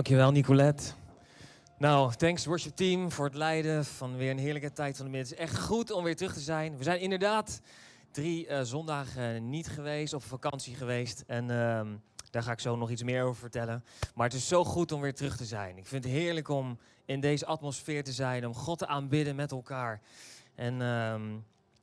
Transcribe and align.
Dankjewel, 0.00 0.32
Nicolette. 0.32 0.92
Nou, 1.78 2.14
thanks 2.14 2.44
worship 2.44 2.76
team 2.76 3.10
voor 3.10 3.24
het 3.24 3.34
leiden 3.34 3.84
van 3.84 4.16
weer 4.16 4.30
een 4.30 4.38
heerlijke 4.38 4.72
tijd 4.72 4.96
van 4.96 5.04
de 5.04 5.10
middag. 5.10 5.30
Het 5.30 5.38
is 5.38 5.44
echt 5.44 5.58
goed 5.64 5.90
om 5.90 6.04
weer 6.04 6.16
terug 6.16 6.32
te 6.32 6.40
zijn. 6.40 6.76
We 6.76 6.82
zijn 6.82 7.00
inderdaad 7.00 7.60
drie 8.10 8.48
uh, 8.48 8.60
zondagen 8.60 9.48
niet 9.48 9.68
geweest, 9.68 10.14
op 10.14 10.22
vakantie 10.22 10.74
geweest. 10.74 11.24
En 11.26 11.42
uh, 11.44 11.80
daar 12.30 12.42
ga 12.42 12.52
ik 12.52 12.60
zo 12.60 12.76
nog 12.76 12.90
iets 12.90 13.02
meer 13.02 13.22
over 13.24 13.40
vertellen. 13.40 13.84
Maar 14.14 14.26
het 14.26 14.36
is 14.36 14.48
zo 14.48 14.64
goed 14.64 14.92
om 14.92 15.00
weer 15.00 15.14
terug 15.14 15.36
te 15.36 15.44
zijn. 15.44 15.76
Ik 15.76 15.86
vind 15.86 16.04
het 16.04 16.12
heerlijk 16.12 16.48
om 16.48 16.78
in 17.04 17.20
deze 17.20 17.46
atmosfeer 17.46 18.04
te 18.04 18.12
zijn, 18.12 18.46
om 18.46 18.54
God 18.54 18.78
te 18.78 18.86
aanbidden 18.86 19.36
met 19.36 19.50
elkaar. 19.50 20.00
En 20.54 20.80
uh, 20.80 21.14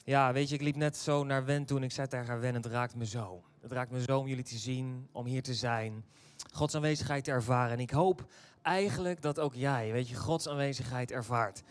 ja, 0.04 0.34
weet 0.34 0.50
je, 0.50 0.56
ik 0.56 0.62
liep 0.62 0.76
net 0.76 0.98
zo 0.98 1.24
naar 1.24 1.46
Wen 1.46 1.66
toen 1.66 1.84
ik 1.84 1.92
zei 1.92 2.08
tegen 2.08 2.28
haar, 2.28 2.40
Wen, 2.40 2.54
het 2.54 2.66
raakt 2.66 2.96
me 2.96 3.06
zo. 3.06 3.44
Het 3.62 3.72
raakt 3.72 3.92
me 3.92 4.02
zo 4.02 4.20
om 4.20 4.28
jullie 4.28 4.44
te 4.44 4.58
zien, 4.58 5.08
om 5.12 5.26
hier 5.26 5.44
te 5.44 5.54
zijn. 5.54 6.04
Gods 6.52 6.76
aanwezigheid 6.76 7.24
te 7.24 7.32
ervaren. 7.32 7.72
En 7.72 7.80
ik 7.80 7.92
hoop 7.92 8.26
eigenlijk 8.62 9.22
dat 9.22 9.40
ook 9.40 9.54
jij, 9.54 9.92
weet 9.92 10.10
je, 10.10 10.16
Gods 10.16 10.48
aanwezigheid 10.48 11.12
ervaart. 11.12 11.64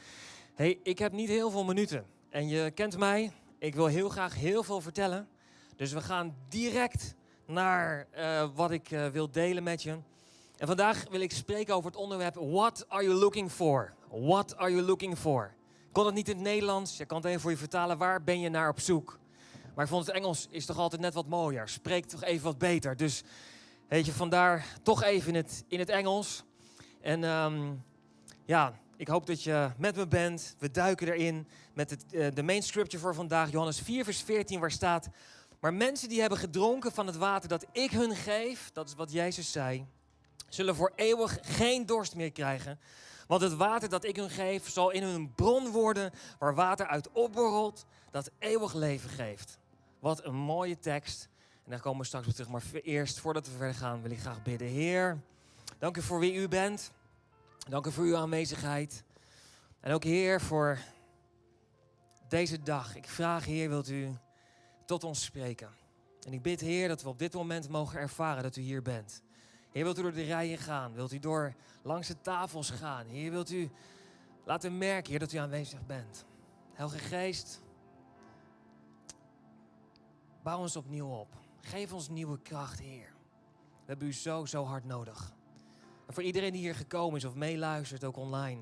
hey, 0.54 0.78
ik 0.82 0.98
heb 0.98 1.12
niet 1.12 1.28
heel 1.28 1.50
veel 1.50 1.64
minuten. 1.64 2.06
En 2.30 2.48
je 2.48 2.70
kent 2.70 2.98
mij, 2.98 3.32
ik 3.58 3.74
wil 3.74 3.86
heel 3.86 4.08
graag 4.08 4.34
heel 4.34 4.62
veel 4.62 4.80
vertellen. 4.80 5.28
Dus 5.76 5.92
we 5.92 6.00
gaan 6.00 6.36
direct 6.48 7.14
naar 7.46 8.06
uh, 8.16 8.48
wat 8.54 8.70
ik 8.70 8.90
uh, 8.90 9.06
wil 9.06 9.30
delen 9.30 9.62
met 9.62 9.82
je. 9.82 9.98
En 10.56 10.66
vandaag 10.66 11.04
wil 11.10 11.20
ik 11.20 11.32
spreken 11.32 11.74
over 11.74 11.90
het 11.90 12.00
onderwerp 12.00 12.34
What 12.34 12.84
are 12.88 13.02
you 13.04 13.14
looking 13.14 13.50
for? 13.50 13.94
What 14.10 14.56
are 14.56 14.70
you 14.70 14.82
looking 14.82 15.18
for? 15.18 15.54
Ik 15.86 15.92
kon 15.92 16.06
het 16.06 16.14
niet 16.14 16.28
in 16.28 16.34
het 16.34 16.44
Nederlands, 16.44 16.96
je 16.96 17.04
kan 17.04 17.16
het 17.16 17.26
even 17.26 17.40
voor 17.40 17.50
je 17.50 17.56
vertalen. 17.56 17.98
Waar 17.98 18.22
ben 18.22 18.40
je 18.40 18.48
naar 18.48 18.68
op 18.68 18.80
zoek? 18.80 19.18
Maar 19.74 19.84
ik 19.84 19.90
vond 19.90 20.06
het 20.06 20.14
Engels 20.14 20.46
is 20.50 20.66
toch 20.66 20.78
altijd 20.78 21.00
net 21.00 21.14
wat 21.14 21.26
mooier. 21.26 21.68
Spreekt 21.68 22.10
toch 22.10 22.22
even 22.22 22.44
wat 22.44 22.58
beter. 22.58 22.96
Dus 22.96 23.22
weet 23.88 24.06
je, 24.06 24.12
vandaar 24.12 24.66
toch 24.82 25.02
even 25.02 25.28
in 25.28 25.34
het, 25.34 25.64
in 25.68 25.78
het 25.78 25.88
Engels. 25.88 26.44
En 27.00 27.24
um, 27.24 27.84
ja, 28.44 28.80
ik 28.96 29.08
hoop 29.08 29.26
dat 29.26 29.42
je 29.42 29.70
met 29.78 29.96
me 29.96 30.06
bent. 30.06 30.56
We 30.58 30.70
duiken 30.70 31.06
erin 31.06 31.48
met 31.74 31.90
het, 31.90 32.04
uh, 32.10 32.26
de 32.34 32.42
main 32.42 32.62
scripture 32.62 33.02
voor 33.02 33.14
vandaag, 33.14 33.50
Johannes 33.50 33.80
4, 33.80 34.04
vers 34.04 34.22
14, 34.22 34.60
waar 34.60 34.70
staat... 34.70 35.08
Maar 35.60 35.74
mensen 35.74 36.08
die 36.08 36.20
hebben 36.20 36.38
gedronken 36.38 36.92
van 36.92 37.06
het 37.06 37.16
water 37.16 37.48
dat 37.48 37.66
ik 37.72 37.90
hun 37.90 38.16
geef, 38.16 38.70
dat 38.72 38.88
is 38.88 38.94
wat 38.94 39.12
Jezus 39.12 39.52
zei, 39.52 39.86
zullen 40.48 40.74
voor 40.74 40.92
eeuwig 40.94 41.38
geen 41.42 41.86
dorst 41.86 42.14
meer 42.14 42.32
krijgen. 42.32 42.80
Want 43.26 43.40
het 43.40 43.54
water 43.54 43.88
dat 43.88 44.04
ik 44.04 44.16
hun 44.16 44.30
geef 44.30 44.70
zal 44.70 44.90
in 44.90 45.02
hun 45.02 45.32
bron 45.34 45.68
worden 45.68 46.12
waar 46.38 46.54
water 46.54 46.86
uit 46.86 47.12
opborrelt, 47.12 47.84
dat 48.10 48.30
eeuwig 48.38 48.74
leven 48.74 49.10
geeft. 49.10 49.58
Wat 50.00 50.24
een 50.24 50.34
mooie 50.34 50.78
tekst. 50.78 51.28
En 51.66 51.72
daar 51.72 51.80
komen 51.80 52.00
we 52.00 52.06
straks 52.06 52.24
weer 52.24 52.34
terug. 52.34 52.50
Maar 52.50 52.62
eerst, 52.82 53.18
voordat 53.18 53.46
we 53.46 53.52
verder 53.52 53.74
gaan, 53.74 54.02
wil 54.02 54.10
ik 54.10 54.20
graag 54.20 54.42
bidden. 54.42 54.68
Heer, 54.68 55.20
dank 55.78 55.96
u 55.96 56.02
voor 56.02 56.18
wie 56.18 56.34
u 56.34 56.48
bent. 56.48 56.90
Dank 57.68 57.86
u 57.86 57.92
voor 57.92 58.04
uw 58.04 58.16
aanwezigheid. 58.16 59.04
En 59.80 59.92
ook 59.92 60.04
Heer 60.04 60.40
voor 60.40 60.78
deze 62.28 62.62
dag. 62.62 62.96
Ik 62.96 63.08
vraag 63.08 63.44
Heer, 63.44 63.68
wilt 63.68 63.88
u 63.88 64.16
tot 64.84 65.04
ons 65.04 65.24
spreken. 65.24 65.70
En 66.26 66.32
ik 66.32 66.42
bid 66.42 66.60
Heer 66.60 66.88
dat 66.88 67.02
we 67.02 67.08
op 67.08 67.18
dit 67.18 67.34
moment 67.34 67.68
mogen 67.68 67.98
ervaren 67.98 68.42
dat 68.42 68.56
u 68.56 68.60
hier 68.60 68.82
bent. 68.82 69.22
Heer, 69.72 69.84
wilt 69.84 69.98
u 69.98 70.02
door 70.02 70.12
de 70.12 70.24
rijen 70.24 70.58
gaan? 70.58 70.92
Wilt 70.92 71.12
u 71.12 71.18
door 71.18 71.54
langs 71.82 72.08
de 72.08 72.20
tafels 72.20 72.70
gaan? 72.70 73.06
Heer, 73.06 73.30
wilt 73.30 73.50
u 73.50 73.70
laten 74.44 74.78
merken, 74.78 75.10
Heer, 75.10 75.18
dat 75.18 75.32
u 75.32 75.36
aanwezig 75.36 75.86
bent. 75.86 76.24
Heilige 76.72 76.98
Geest, 76.98 77.62
bouw 80.42 80.58
ons 80.58 80.76
opnieuw 80.76 81.08
op. 81.08 81.45
Geef 81.66 81.92
ons 81.92 82.08
nieuwe 82.08 82.38
kracht, 82.38 82.78
Heer. 82.78 83.12
We 83.58 83.84
hebben 83.86 84.08
u 84.08 84.12
zo, 84.12 84.44
zo 84.44 84.64
hard 84.64 84.84
nodig. 84.84 85.32
En 86.06 86.14
voor 86.14 86.22
iedereen 86.22 86.52
die 86.52 86.60
hier 86.60 86.74
gekomen 86.74 87.16
is 87.16 87.24
of 87.24 87.34
meeluistert, 87.34 88.04
ook 88.04 88.16
online. 88.16 88.60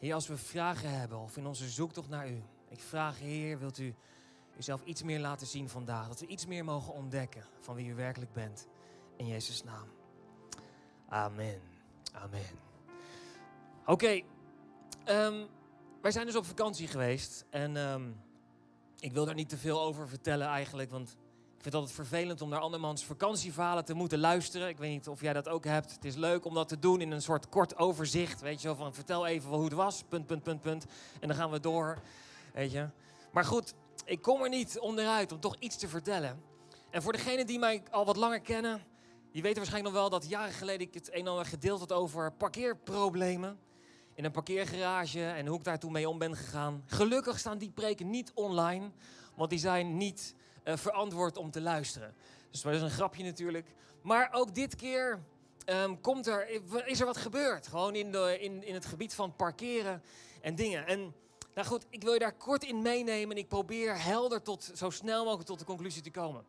Heer, 0.00 0.14
als 0.14 0.26
we 0.26 0.36
vragen 0.36 0.90
hebben 0.90 1.18
of 1.18 1.36
in 1.36 1.46
onze 1.46 1.68
zoektocht 1.68 2.08
naar 2.08 2.30
u. 2.30 2.42
Ik 2.68 2.80
vraag, 2.80 3.18
Heer, 3.18 3.58
wilt 3.58 3.78
u 3.78 3.94
uzelf 4.56 4.84
iets 4.84 5.02
meer 5.02 5.20
laten 5.20 5.46
zien 5.46 5.68
vandaag. 5.68 6.08
Dat 6.08 6.20
we 6.20 6.26
iets 6.26 6.46
meer 6.46 6.64
mogen 6.64 6.92
ontdekken 6.92 7.44
van 7.60 7.74
wie 7.74 7.88
u 7.88 7.94
werkelijk 7.94 8.32
bent. 8.32 8.66
In 9.16 9.26
Jezus' 9.26 9.64
naam. 9.64 9.88
Amen. 11.08 11.60
Amen. 12.12 12.46
Oké, 13.86 14.22
um, 15.08 15.46
wij 16.02 16.10
zijn 16.10 16.26
dus 16.26 16.36
op 16.36 16.44
vakantie 16.44 16.86
geweest. 16.86 17.44
En 17.50 17.76
um, 17.76 18.20
ik 18.98 19.12
wil 19.12 19.24
daar 19.24 19.34
niet 19.34 19.48
te 19.48 19.58
veel 19.58 19.80
over 19.80 20.08
vertellen 20.08 20.46
eigenlijk. 20.46 20.90
Want 20.90 21.16
ik 21.58 21.64
vind 21.64 21.74
het 21.76 21.82
altijd 21.82 22.08
vervelend 22.08 22.42
om 22.42 22.48
naar 22.48 22.60
andermans 22.60 23.04
vakantieverhalen 23.04 23.84
te 23.84 23.94
moeten 23.94 24.18
luisteren. 24.18 24.68
Ik 24.68 24.78
weet 24.78 24.90
niet 24.90 25.08
of 25.08 25.20
jij 25.20 25.32
dat 25.32 25.48
ook 25.48 25.64
hebt. 25.64 25.92
Het 25.92 26.04
is 26.04 26.14
leuk 26.14 26.44
om 26.44 26.54
dat 26.54 26.68
te 26.68 26.78
doen 26.78 27.00
in 27.00 27.10
een 27.10 27.22
soort 27.22 27.48
kort 27.48 27.76
overzicht. 27.76 28.40
Weet 28.40 28.62
je 28.62 28.68
wel, 28.68 28.76
van 28.76 28.94
vertel 28.94 29.26
even 29.26 29.50
hoe 29.50 29.64
het 29.64 29.72
was, 29.72 30.02
punt, 30.08 30.26
punt, 30.26 30.42
punt, 30.42 30.60
punt. 30.60 30.86
En 31.20 31.28
dan 31.28 31.36
gaan 31.36 31.50
we 31.50 31.60
door, 31.60 31.98
weet 32.54 32.72
je. 32.72 32.88
Maar 33.32 33.44
goed, 33.44 33.74
ik 34.04 34.22
kom 34.22 34.42
er 34.42 34.48
niet 34.48 34.78
onderuit 34.78 35.32
om 35.32 35.40
toch 35.40 35.56
iets 35.58 35.76
te 35.76 35.88
vertellen. 35.88 36.42
En 36.90 37.02
voor 37.02 37.12
degenen 37.12 37.46
die 37.46 37.58
mij 37.58 37.82
al 37.90 38.04
wat 38.04 38.16
langer 38.16 38.40
kennen, 38.40 38.82
die 39.32 39.42
weten 39.42 39.58
waarschijnlijk 39.58 39.94
nog 39.94 40.02
wel 40.02 40.10
dat 40.20 40.28
jaren 40.28 40.54
geleden 40.54 40.86
ik 40.86 40.94
het 40.94 41.12
een 41.12 41.20
en 41.20 41.26
ander 41.26 41.46
gedeeld 41.46 41.80
had 41.80 41.92
over 41.92 42.32
parkeerproblemen. 42.32 43.58
In 44.14 44.24
een 44.24 44.32
parkeergarage 44.32 45.24
en 45.24 45.46
hoe 45.46 45.58
ik 45.58 45.64
daar 45.64 45.78
toen 45.78 45.92
mee 45.92 46.08
om 46.08 46.18
ben 46.18 46.36
gegaan. 46.36 46.82
Gelukkig 46.86 47.38
staan 47.38 47.58
die 47.58 47.70
preken 47.70 48.10
niet 48.10 48.32
online, 48.34 48.90
want 49.34 49.50
die 49.50 49.58
zijn 49.58 49.96
niet 49.96 50.34
uh, 50.68 50.76
verantwoord 50.76 51.36
om 51.36 51.50
te 51.50 51.60
luisteren. 51.60 52.14
Dus 52.50 52.60
dat 52.60 52.74
is 52.74 52.80
een 52.80 52.90
grapje 52.90 53.24
natuurlijk. 53.24 53.66
Maar 54.02 54.28
ook 54.32 54.54
dit 54.54 54.76
keer 54.76 55.20
um, 55.66 56.00
komt 56.00 56.26
er, 56.26 56.48
is 56.86 57.00
er 57.00 57.06
wat 57.06 57.16
gebeurd. 57.16 57.66
Gewoon 57.66 57.94
in, 57.94 58.12
de, 58.12 58.36
in, 58.40 58.64
in 58.64 58.74
het 58.74 58.86
gebied 58.86 59.14
van 59.14 59.36
parkeren 59.36 60.02
en 60.40 60.54
dingen. 60.54 60.86
En 60.86 61.14
nou 61.54 61.66
goed, 61.66 61.86
ik 61.90 62.02
wil 62.02 62.12
je 62.12 62.18
daar 62.18 62.36
kort 62.36 62.64
in 62.64 62.82
meenemen. 62.82 63.36
En 63.36 63.42
ik 63.42 63.48
probeer 63.48 64.02
helder 64.02 64.42
tot 64.42 64.70
zo 64.74 64.90
snel 64.90 65.24
mogelijk 65.24 65.48
tot 65.48 65.58
de 65.58 65.64
conclusie 65.64 66.02
te 66.02 66.10
komen. 66.10 66.44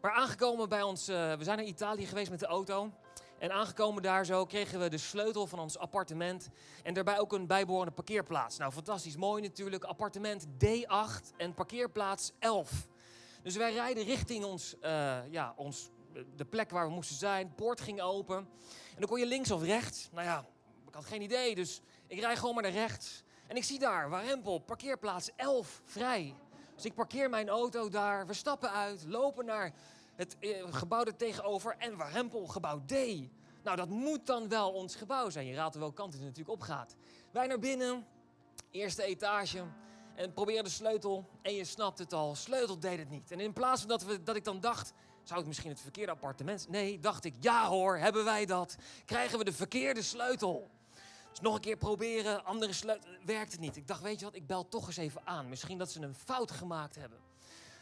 Maar 0.00 0.12
aangekomen 0.12 0.68
bij 0.68 0.82
ons, 0.82 1.08
uh, 1.08 1.34
we 1.34 1.44
zijn 1.44 1.56
naar 1.56 1.66
Italië 1.66 2.06
geweest 2.06 2.30
met 2.30 2.40
de 2.40 2.46
auto. 2.46 2.90
En 3.38 3.52
aangekomen 3.52 4.02
daar 4.02 4.24
zo 4.24 4.44
kregen 4.44 4.80
we 4.80 4.88
de 4.88 4.98
sleutel 4.98 5.46
van 5.46 5.58
ons 5.58 5.78
appartement. 5.78 6.48
En 6.82 6.94
daarbij 6.94 7.18
ook 7.18 7.32
een 7.32 7.46
bijbehorende 7.46 7.92
parkeerplaats. 7.92 8.56
Nou, 8.56 8.72
fantastisch 8.72 9.16
mooi 9.16 9.42
natuurlijk. 9.42 9.84
Appartement 9.84 10.46
D8 10.46 11.36
en 11.36 11.54
parkeerplaats 11.54 12.32
11. 12.38 12.88
Dus 13.46 13.56
wij 13.56 13.72
rijden 13.72 14.04
richting 14.04 14.44
ons, 14.44 14.74
uh, 14.82 15.18
ja, 15.30 15.54
ons, 15.56 15.90
de 16.36 16.44
plek 16.44 16.70
waar 16.70 16.86
we 16.86 16.92
moesten 16.92 17.16
zijn. 17.16 17.48
De 17.48 17.54
poort 17.54 17.80
ging 17.80 18.00
open. 18.00 18.36
En 18.36 18.98
dan 18.98 19.08
kon 19.08 19.18
je 19.18 19.26
links 19.26 19.50
of 19.50 19.62
rechts. 19.62 20.08
Nou 20.12 20.26
ja, 20.26 20.44
ik 20.88 20.94
had 20.94 21.04
geen 21.04 21.22
idee. 21.22 21.54
Dus 21.54 21.80
ik 22.06 22.20
rijd 22.20 22.38
gewoon 22.38 22.54
maar 22.54 22.62
naar 22.62 22.72
rechts. 22.72 23.22
En 23.46 23.56
ik 23.56 23.64
zie 23.64 23.78
daar, 23.78 24.10
Warempel, 24.10 24.58
parkeerplaats 24.58 25.30
11, 25.36 25.80
vrij. 25.84 26.34
Dus 26.74 26.84
ik 26.84 26.94
parkeer 26.94 27.30
mijn 27.30 27.48
auto 27.48 27.88
daar. 27.88 28.26
We 28.26 28.34
stappen 28.34 28.70
uit, 28.70 29.04
lopen 29.04 29.44
naar 29.44 29.72
het 30.14 30.36
eh, 30.38 30.64
gebouw 30.70 31.04
er 31.04 31.16
tegenover. 31.16 31.76
En 31.78 31.96
Warempel, 31.96 32.46
gebouw 32.46 32.84
D. 32.86 32.92
Nou, 33.62 33.76
dat 33.76 33.88
moet 33.88 34.26
dan 34.26 34.48
wel 34.48 34.72
ons 34.72 34.96
gebouw 34.96 35.30
zijn. 35.30 35.46
Je 35.46 35.54
raadt 35.54 35.74
er 35.74 35.80
welke 35.80 35.94
kant 35.94 36.12
het 36.12 36.22
natuurlijk 36.22 36.50
op 36.50 36.60
gaat. 36.60 36.96
Wij 37.30 37.46
naar 37.46 37.58
binnen, 37.58 38.06
eerste 38.70 39.02
etage. 39.02 39.64
En 40.16 40.32
proberen 40.32 40.64
de 40.64 40.70
sleutel. 40.70 41.28
En 41.42 41.54
je 41.54 41.64
snapt 41.64 41.98
het 41.98 42.12
al, 42.12 42.34
sleutel 42.34 42.78
deed 42.78 42.98
het 42.98 43.10
niet. 43.10 43.30
En 43.30 43.40
in 43.40 43.52
plaats 43.52 43.80
van 43.80 43.88
dat, 43.88 44.02
we, 44.02 44.22
dat 44.22 44.36
ik 44.36 44.44
dan 44.44 44.60
dacht, 44.60 44.92
zou 45.22 45.38
het 45.38 45.48
misschien 45.48 45.70
het 45.70 45.80
verkeerde 45.80 46.12
appartement? 46.12 46.68
Nee, 46.68 46.98
dacht 46.98 47.24
ik, 47.24 47.34
ja 47.40 47.68
hoor, 47.68 47.96
hebben 47.96 48.24
wij 48.24 48.46
dat? 48.46 48.76
Krijgen 49.04 49.38
we 49.38 49.44
de 49.44 49.52
verkeerde 49.52 50.02
sleutel? 50.02 50.70
Dus 51.30 51.40
nog 51.40 51.54
een 51.54 51.60
keer 51.60 51.76
proberen, 51.76 52.44
andere 52.44 52.72
sleutel, 52.72 53.10
werkt 53.24 53.52
het 53.52 53.60
niet. 53.60 53.76
Ik 53.76 53.86
dacht, 53.86 54.02
weet 54.02 54.18
je 54.18 54.24
wat, 54.24 54.34
ik 54.34 54.46
bel 54.46 54.68
toch 54.68 54.86
eens 54.86 54.96
even 54.96 55.26
aan. 55.26 55.48
Misschien 55.48 55.78
dat 55.78 55.90
ze 55.90 56.00
een 56.00 56.14
fout 56.14 56.50
gemaakt 56.50 56.94
hebben. 56.94 57.18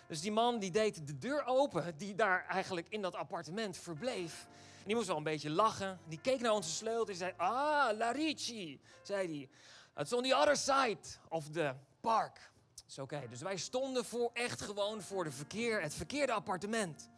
Dus 0.08 0.20
die 0.20 0.32
man 0.32 0.58
die 0.58 0.70
deed 0.70 1.06
de 1.06 1.18
deur 1.18 1.44
open, 1.46 1.94
die 1.96 2.14
daar 2.14 2.46
eigenlijk 2.46 2.88
in 2.88 3.02
dat 3.02 3.14
appartement 3.14 3.76
verbleef. 3.76 4.46
En 4.78 4.84
die 4.84 4.94
moest 4.94 5.06
wel 5.06 5.16
een 5.16 5.22
beetje 5.22 5.50
lachen. 5.50 5.98
Die 6.08 6.20
keek 6.20 6.40
naar 6.40 6.52
onze 6.52 6.70
sleutel 6.70 7.06
en 7.06 7.14
zei, 7.14 7.32
ah, 7.36 7.96
La 7.96 8.10
Ricci, 8.10 8.80
zei 9.02 9.26
hij. 9.26 9.48
It's 10.02 10.12
on 10.12 10.22
the 10.22 10.34
other 10.34 10.56
side 10.56 10.98
of 11.28 11.48
the 11.48 11.74
park. 12.04 12.52
Oké. 13.00 13.26
Dus 13.28 13.40
wij 13.40 13.56
stonden 13.56 14.04
voor, 14.04 14.30
echt 14.32 14.60
gewoon 14.60 15.02
voor 15.02 15.24
de 15.24 15.30
verkeer, 15.30 15.82
het 15.82 15.94
verkeerde 15.94 16.32
appartement. 16.32 17.08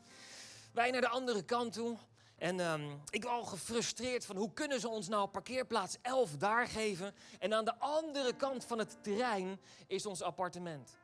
Wij 0.73 0.91
naar 0.91 1.01
de 1.01 1.09
andere 1.09 1.45
kant 1.45 1.73
toe. 1.73 1.97
En 2.39 2.61
um, 2.61 3.01
ik 3.11 3.23
was 3.23 3.33
al 3.33 3.45
gefrustreerd 3.45 4.27
van 4.27 4.37
hoe 4.37 4.53
kunnen 4.53 4.81
ze 4.81 4.89
ons 4.89 5.09
nou 5.09 5.29
parkeerplaats 5.29 5.97
11 6.03 6.37
daar 6.37 6.67
geven. 6.67 7.15
En 7.39 7.55
aan 7.55 7.65
de 7.65 7.79
andere 7.79 8.37
kant 8.37 8.65
van 8.65 8.79
het 8.79 8.97
terrein 9.03 9.61
is 9.87 10.07
ons 10.07 10.23
appartement. 10.23 10.97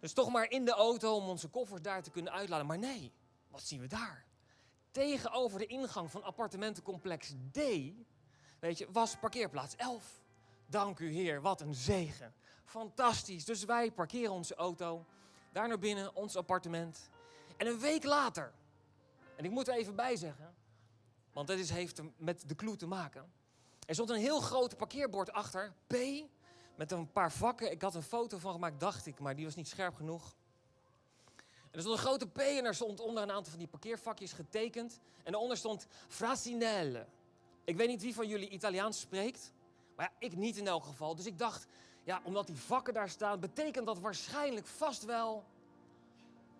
Dus 0.00 0.12
toch 0.12 0.30
maar 0.30 0.50
in 0.50 0.64
de 0.64 0.72
auto 0.72 1.14
om 1.14 1.28
onze 1.28 1.48
koffers 1.48 1.82
daar 1.82 2.02
te 2.02 2.10
kunnen 2.10 2.32
uitladen. 2.32 2.66
Maar 2.66 2.78
nee, 2.78 3.12
wat 3.48 3.62
zien 3.62 3.80
we 3.80 3.86
daar? 3.86 4.24
Tegenover 4.90 5.58
de 5.58 5.66
ingang 5.66 6.10
van 6.10 6.22
appartementencomplex 6.22 7.32
D, 7.52 7.58
weet 8.58 8.78
je, 8.78 8.86
was 8.92 9.16
parkeerplaats 9.16 9.76
11. 9.76 10.22
Dank 10.74 10.98
u 10.98 11.10
Heer, 11.10 11.40
wat 11.40 11.60
een 11.60 11.74
zegen. 11.74 12.34
Fantastisch. 12.64 13.44
Dus 13.44 13.64
wij 13.64 13.90
parkeren 13.90 14.32
onze 14.32 14.54
auto, 14.54 15.04
daar 15.52 15.68
naar 15.68 15.78
binnen, 15.78 16.14
ons 16.14 16.36
appartement. 16.36 17.10
En 17.56 17.66
een 17.66 17.78
week 17.78 18.04
later, 18.04 18.52
en 19.36 19.44
ik 19.44 19.50
moet 19.50 19.68
er 19.68 19.74
even 19.74 19.94
bij 19.94 20.16
zeggen, 20.16 20.54
Want 21.32 21.48
is, 21.48 21.70
heeft 21.70 22.00
met 22.16 22.48
de 22.48 22.54
clue 22.54 22.76
te 22.76 22.86
maken. 22.86 23.32
Er 23.86 23.94
stond 23.94 24.10
een 24.10 24.16
heel 24.16 24.40
groot 24.40 24.76
parkeerbord 24.76 25.32
achter, 25.32 25.72
P, 25.86 25.94
met 26.76 26.92
een 26.92 27.12
paar 27.12 27.32
vakken. 27.32 27.70
Ik 27.70 27.82
had 27.82 27.94
een 27.94 28.02
foto 28.02 28.38
van 28.38 28.52
gemaakt, 28.52 28.80
dacht 28.80 29.06
ik, 29.06 29.20
maar 29.20 29.36
die 29.36 29.44
was 29.44 29.54
niet 29.54 29.68
scherp 29.68 29.94
genoeg. 29.94 30.36
En 31.36 31.70
er 31.70 31.80
stond 31.80 31.96
een 31.96 32.04
grote 32.04 32.28
P 32.28 32.38
en 32.38 32.64
er 32.64 32.74
stond 32.74 33.00
onder 33.00 33.22
een 33.22 33.32
aantal 33.32 33.50
van 33.50 33.58
die 33.58 33.68
parkeervakjes 33.68 34.32
getekend. 34.32 35.00
En 35.22 35.32
daaronder 35.32 35.56
stond 35.56 35.86
Frasinelle. 36.08 37.06
Ik 37.64 37.76
weet 37.76 37.88
niet 37.88 38.02
wie 38.02 38.14
van 38.14 38.28
jullie 38.28 38.48
Italiaans 38.48 39.00
spreekt, 39.00 39.52
maar 39.96 40.10
ja, 40.10 40.26
ik 40.26 40.36
niet 40.36 40.56
in 40.56 40.66
elk 40.66 40.84
geval. 40.84 41.14
Dus 41.14 41.26
ik 41.26 41.38
dacht, 41.38 41.66
ja, 42.04 42.20
omdat 42.24 42.46
die 42.46 42.56
vakken 42.56 42.94
daar 42.94 43.08
staan, 43.08 43.40
betekent 43.40 43.86
dat 43.86 43.98
waarschijnlijk 43.98 44.66
vast 44.66 45.04
wel 45.04 45.44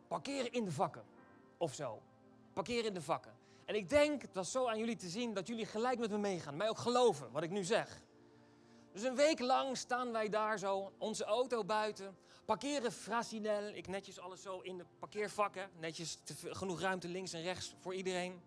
parkeren 0.08 0.52
in 0.52 0.64
de 0.64 0.72
vakken. 0.72 1.04
Of 1.56 1.74
zo. 1.74 2.02
Parkeren 2.52 2.84
in 2.84 2.94
de 2.94 3.02
vakken. 3.02 3.34
En 3.64 3.74
ik 3.74 3.88
denk, 3.88 4.22
het 4.22 4.34
was 4.34 4.50
zo 4.50 4.68
aan 4.68 4.78
jullie 4.78 4.96
te 4.96 5.08
zien, 5.08 5.34
dat 5.34 5.46
jullie 5.46 5.66
gelijk 5.66 5.98
met 5.98 6.10
me 6.10 6.18
meegaan. 6.18 6.56
Mij 6.56 6.68
ook 6.68 6.78
geloven 6.78 7.32
wat 7.32 7.42
ik 7.42 7.50
nu 7.50 7.64
zeg. 7.64 8.00
Dus 8.92 9.02
een 9.02 9.16
week 9.16 9.38
lang 9.38 9.76
staan 9.76 10.12
wij 10.12 10.28
daar 10.28 10.58
zo, 10.58 10.92
onze 10.98 11.24
auto 11.24 11.64
buiten. 11.64 12.16
Parkeren 12.44 12.92
frasinel. 12.92 13.68
Ik 13.68 13.86
netjes 13.86 14.20
alles 14.20 14.42
zo 14.42 14.60
in 14.60 14.78
de 14.78 14.84
parkeervakken. 14.98 15.70
Netjes 15.78 16.18
genoeg 16.34 16.80
ruimte 16.80 17.08
links 17.08 17.32
en 17.32 17.42
rechts 17.42 17.74
voor 17.80 17.94
iedereen. 17.94 18.40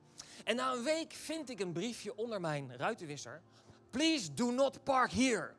En 0.43 0.55
na 0.55 0.73
een 0.73 0.83
week 0.83 1.13
vind 1.13 1.49
ik 1.49 1.59
een 1.59 1.71
briefje 1.71 2.17
onder 2.17 2.41
mijn 2.41 2.77
ruitenwisser. 2.77 3.41
Please 3.97 4.33
do 4.33 4.51
not 4.51 4.83
park 4.83 5.11
here. 5.11 5.55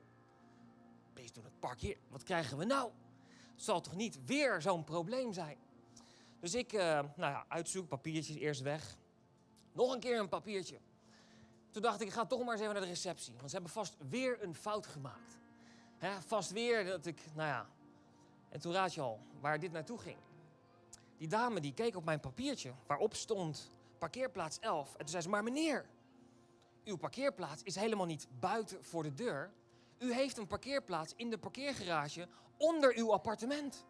Please 1.14 1.32
do 1.32 1.40
not 1.42 1.60
park 1.60 1.80
here. 1.80 1.96
Wat 2.08 2.22
krijgen 2.22 2.58
we 2.58 2.64
nou? 2.64 2.90
Zal 3.54 3.80
toch 3.80 3.96
niet 3.96 4.18
weer 4.24 4.62
zo'n 4.62 4.84
probleem 4.84 5.32
zijn? 5.32 5.56
Dus 6.40 6.54
ik, 6.54 6.72
uh, 6.72 6.80
nou 6.80 7.08
ja, 7.16 7.44
uitzoek, 7.48 7.88
papiertjes 7.88 8.36
eerst 8.36 8.60
weg. 8.60 8.96
Nog 9.72 9.92
een 9.92 10.00
keer 10.00 10.18
een 10.18 10.28
papiertje. 10.28 10.78
Toen 11.70 11.82
dacht 11.82 12.00
ik, 12.00 12.06
ik 12.06 12.12
ga 12.12 12.26
toch 12.26 12.44
maar 12.44 12.52
eens 12.52 12.60
even 12.60 12.72
naar 12.72 12.82
de 12.82 12.88
receptie. 12.88 13.34
Want 13.36 13.48
ze 13.48 13.54
hebben 13.54 13.72
vast 13.72 13.96
weer 14.08 14.42
een 14.42 14.54
fout 14.54 14.86
gemaakt. 14.86 15.38
He, 15.96 16.22
vast 16.22 16.50
weer 16.50 16.84
dat 16.84 17.06
ik, 17.06 17.20
nou 17.34 17.48
ja. 17.48 17.66
En 18.48 18.60
toen 18.60 18.72
raad 18.72 18.94
je 18.94 19.00
al 19.00 19.20
waar 19.40 19.60
dit 19.60 19.72
naartoe 19.72 19.98
ging. 19.98 20.18
Die 21.16 21.28
dame 21.28 21.60
die 21.60 21.74
keek 21.74 21.96
op 21.96 22.04
mijn 22.04 22.20
papiertje 22.20 22.72
waarop 22.86 23.14
stond 23.14 23.70
parkeerplaats 23.98 24.58
11. 24.58 24.90
En 24.90 24.98
toen 24.98 25.08
zei 25.08 25.22
ze, 25.22 25.28
maar 25.28 25.42
meneer, 25.42 25.86
uw 26.88 26.96
parkeerplaats 26.96 27.62
is 27.62 27.74
helemaal 27.74 28.06
niet 28.06 28.26
buiten 28.40 28.84
voor 28.84 29.02
de 29.02 29.14
deur. 29.14 29.52
U 29.98 30.12
heeft 30.12 30.38
een 30.38 30.46
parkeerplaats 30.46 31.12
in 31.16 31.30
de 31.30 31.38
parkeergarage 31.38 32.28
onder 32.56 32.96
uw 32.96 33.12
appartement. 33.12 33.84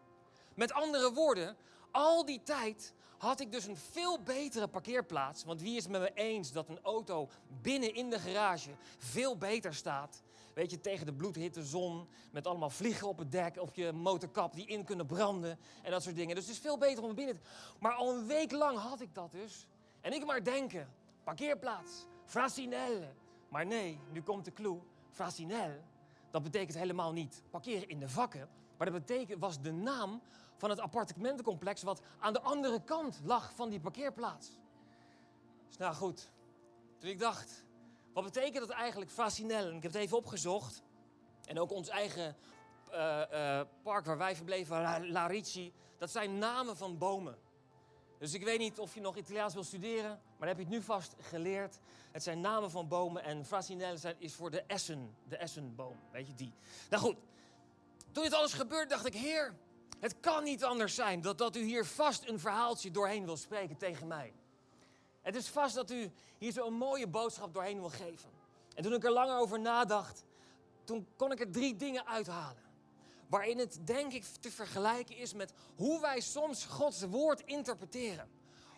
Met 0.55 0.71
andere 0.71 1.13
woorden, 1.13 1.57
al 1.91 2.25
die 2.25 2.43
tijd 2.43 2.93
had 3.17 3.39
ik 3.39 3.51
dus 3.51 3.65
een 3.65 3.77
veel 3.77 4.23
betere 4.23 4.67
parkeerplaats. 4.67 5.43
Want 5.43 5.61
wie 5.61 5.75
is 5.75 5.83
het 5.83 5.91
met 5.91 6.01
me 6.01 6.13
eens 6.13 6.51
dat 6.51 6.69
een 6.69 6.79
auto 6.81 7.29
binnen 7.61 7.93
in 7.93 8.09
de 8.09 8.19
garage 8.19 8.71
veel 8.97 9.37
beter 9.37 9.73
staat? 9.73 10.23
Weet 10.53 10.71
je, 10.71 10.81
tegen 10.81 11.05
de 11.05 11.13
bloedhitte 11.13 11.63
zon, 11.63 12.07
met 12.31 12.47
allemaal 12.47 12.69
vliegen 12.69 13.07
op 13.07 13.17
het 13.17 13.31
dek, 13.31 13.57
op 13.61 13.75
je 13.75 13.91
motorkap 13.91 14.53
die 14.53 14.65
in 14.65 14.83
kunnen 14.83 15.05
branden 15.05 15.59
en 15.83 15.91
dat 15.91 16.03
soort 16.03 16.15
dingen. 16.15 16.35
Dus 16.35 16.45
het 16.45 16.53
is 16.53 16.61
veel 16.61 16.77
beter 16.77 17.03
om 17.03 17.15
binnen 17.15 17.35
te... 17.35 17.41
Maar 17.79 17.93
al 17.93 18.13
een 18.13 18.27
week 18.27 18.51
lang 18.51 18.77
had 18.77 19.01
ik 19.01 19.15
dat 19.15 19.31
dus. 19.31 19.67
En 20.01 20.13
ik 20.13 20.25
maar 20.25 20.43
denken, 20.43 20.93
parkeerplaats, 21.23 22.05
Frasinelle. 22.29 23.13
Maar 23.49 23.65
nee, 23.65 23.99
nu 24.11 24.21
komt 24.21 24.45
de 24.45 24.53
clue. 24.53 24.79
Frasinelle, 25.11 25.79
dat 26.31 26.43
betekent 26.43 26.77
helemaal 26.77 27.11
niet 27.11 27.43
parkeren 27.49 27.89
in 27.89 27.99
de 27.99 28.09
vakken. 28.09 28.49
Maar 28.77 28.91
dat 28.91 28.99
betekent, 29.05 29.39
was 29.39 29.61
de 29.61 29.71
naam 29.71 30.21
van 30.55 30.69
het 30.69 30.79
appartementencomplex 30.79 31.83
wat 31.83 32.01
aan 32.19 32.33
de 32.33 32.41
andere 32.41 32.83
kant 32.83 33.19
lag 33.23 33.53
van 33.53 33.69
die 33.69 33.79
parkeerplaats. 33.79 34.59
Dus 35.67 35.77
nou 35.77 35.95
goed, 35.95 36.31
toen 36.97 37.09
ik 37.09 37.19
dacht, 37.19 37.65
wat 38.13 38.23
betekent 38.23 38.67
dat 38.67 38.77
eigenlijk 38.77 39.11
Fasinel? 39.11 39.67
ik 39.67 39.83
heb 39.83 39.91
het 39.91 40.01
even 40.01 40.17
opgezocht. 40.17 40.83
En 41.45 41.59
ook 41.59 41.71
ons 41.71 41.89
eigen 41.89 42.35
uh, 42.91 43.21
uh, 43.31 43.61
park 43.83 44.05
waar 44.05 44.17
wij 44.17 44.35
verbleven, 44.35 44.81
La, 44.81 45.07
La 45.07 45.27
Ricci, 45.27 45.73
dat 45.97 46.11
zijn 46.11 46.37
namen 46.37 46.77
van 46.77 46.97
bomen. 46.97 47.37
Dus 48.17 48.33
ik 48.33 48.43
weet 48.43 48.59
niet 48.59 48.79
of 48.79 48.93
je 48.93 49.01
nog 49.01 49.17
Italiaans 49.17 49.53
wil 49.53 49.63
studeren, 49.63 50.21
maar 50.39 50.47
heb 50.47 50.57
je 50.57 50.63
het 50.63 50.73
nu 50.73 50.81
vast 50.81 51.15
geleerd. 51.19 51.79
Het 52.11 52.23
zijn 52.23 52.41
namen 52.41 52.71
van 52.71 52.87
bomen 52.87 53.23
en 53.23 53.45
Frasinel 53.45 53.95
is 54.17 54.33
voor 54.33 54.51
de 54.51 54.61
essen, 54.61 55.15
de 55.27 55.37
essenboom, 55.37 55.97
weet 56.11 56.27
je 56.27 56.33
die. 56.33 56.53
Nou 56.89 57.03
goed, 57.03 57.17
toen 58.11 58.23
dit 58.23 58.33
alles 58.33 58.53
gebeurde 58.53 58.89
dacht 58.89 59.05
ik, 59.05 59.13
heer, 59.13 59.55
het 59.99 60.19
kan 60.19 60.43
niet 60.43 60.63
anders 60.63 60.95
zijn 60.95 61.21
dat, 61.21 61.37
dat 61.37 61.55
u 61.55 61.61
hier 61.61 61.85
vast 61.85 62.27
een 62.27 62.39
verhaaltje 62.39 62.91
doorheen 62.91 63.25
wil 63.25 63.37
spreken 63.37 63.77
tegen 63.77 64.07
mij. 64.07 64.33
Het 65.21 65.35
is 65.35 65.47
vast 65.47 65.75
dat 65.75 65.91
u 65.91 66.11
hier 66.37 66.51
zo'n 66.51 66.73
mooie 66.73 67.07
boodschap 67.07 67.53
doorheen 67.53 67.79
wil 67.79 67.89
geven. 67.89 68.29
En 68.75 68.83
toen 68.83 68.93
ik 68.93 69.03
er 69.03 69.11
langer 69.11 69.37
over 69.37 69.59
nadacht, 69.59 70.23
toen 70.83 71.07
kon 71.15 71.31
ik 71.31 71.39
er 71.39 71.51
drie 71.51 71.75
dingen 71.75 72.07
uithalen. 72.07 72.63
Waarin 73.27 73.57
het 73.57 73.79
denk 73.83 74.13
ik 74.13 74.23
te 74.23 74.51
vergelijken 74.51 75.17
is 75.17 75.33
met 75.33 75.53
hoe 75.75 76.01
wij 76.01 76.19
soms 76.19 76.65
Gods 76.65 77.01
woord 77.01 77.41
interpreteren. 77.45 78.29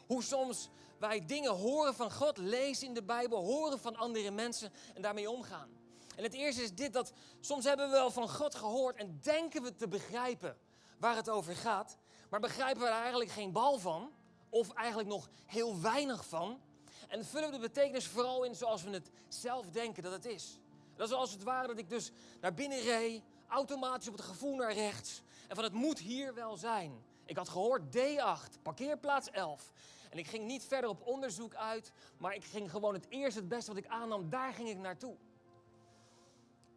Hoe 0.08 0.24
soms 0.24 0.70
wij 1.02 1.26
dingen 1.26 1.52
horen 1.52 1.96
van 1.96 2.12
God, 2.12 2.38
lezen 2.38 2.88
in 2.88 2.94
de 2.94 3.04
Bijbel, 3.04 3.44
horen 3.44 3.80
van 3.80 3.96
andere 3.96 4.32
mensen 4.32 4.72
en 4.94 5.02
daarmee 5.02 5.30
omgaan. 5.30 5.70
En 6.16 6.24
het 6.24 6.34
eerste 6.34 6.64
is 6.64 6.76
dit, 6.76 6.94
dat 6.94 7.14
soms 7.40 7.64
hebben 7.64 7.86
we 7.86 7.92
wel 7.92 8.12
van 8.12 8.30
God 8.30 8.56
gehoord 8.56 8.96
en 8.96 9.20
denken 9.24 9.64
we 9.64 9.76
te 9.76 9.88
begrijpen 9.88 10.58
waar 10.98 11.16
het 11.16 11.30
over 11.30 11.56
gaat, 11.56 11.98
maar 12.30 12.40
begrijpen 12.40 12.82
we 12.82 12.88
er 12.88 13.02
eigenlijk 13.02 13.32
geen 13.32 13.52
bal 13.52 13.80
van, 13.80 14.12
of 14.50 14.74
eigenlijk 14.74 15.10
nog 15.10 15.30
heel 15.46 15.82
weinig 15.82 16.26
van, 16.26 16.62
en 17.08 17.26
vullen 17.26 17.50
we 17.50 17.56
de 17.56 17.62
betekenis 17.62 18.08
vooral 18.08 18.44
in 18.44 18.56
zoals 18.56 18.84
we 18.84 18.90
het 18.90 19.10
zelf 19.28 19.70
denken 19.70 20.04
dat 20.04 20.12
het 20.12 20.26
is. 20.26 20.60
Dat 20.96 21.08
is 21.08 21.16
als 21.16 21.32
het 21.32 21.44
ware 21.44 21.68
dat 21.68 21.78
ik 21.78 21.90
dus 21.90 22.12
naar 22.42 22.54
binnen 22.54 22.82
reed, 22.82 23.22
automatisch 23.48 24.08
op 24.08 24.14
het 24.14 24.26
gevoel 24.26 24.56
naar 24.56 24.74
rechts, 24.74 25.22
en 25.48 25.56
van 25.56 25.64
het 25.64 25.74
moet 25.74 26.00
hier 26.00 26.34
wel 26.34 26.58
zijn. 26.58 27.04
Ik 27.32 27.38
had 27.38 27.50
gehoord 27.50 27.82
D8, 27.98 28.62
parkeerplaats 28.62 29.30
11. 29.30 29.72
En 30.10 30.18
ik 30.18 30.28
ging 30.28 30.46
niet 30.46 30.64
verder 30.64 30.90
op 30.90 31.08
onderzoek 31.08 31.56
uit, 31.56 31.92
maar 32.18 32.36
ik 32.36 32.44
ging 32.44 32.72
gewoon 32.72 32.94
het 32.94 33.06
eerste, 33.10 33.40
het 33.40 33.50
beste 33.50 33.74
wat 33.74 33.84
ik 33.84 33.90
aannam, 33.90 34.30
daar 34.30 34.54
ging 34.54 34.70
ik 34.70 34.78
naartoe. 34.78 35.16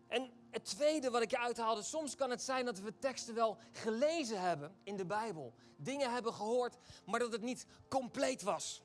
En 0.08 0.30
het 0.50 0.64
tweede 0.64 1.10
wat 1.10 1.22
ik 1.22 1.30
je 1.30 1.38
uithaalde, 1.38 1.82
soms 1.82 2.14
kan 2.14 2.30
het 2.30 2.42
zijn 2.42 2.64
dat 2.64 2.78
we 2.78 2.98
teksten 2.98 3.34
wel 3.34 3.56
gelezen 3.72 4.40
hebben 4.40 4.76
in 4.82 4.96
de 4.96 5.06
Bijbel. 5.06 5.54
Dingen 5.76 6.12
hebben 6.12 6.34
gehoord, 6.34 6.76
maar 7.04 7.20
dat 7.20 7.32
het 7.32 7.42
niet 7.42 7.66
compleet 7.88 8.42
was. 8.42 8.82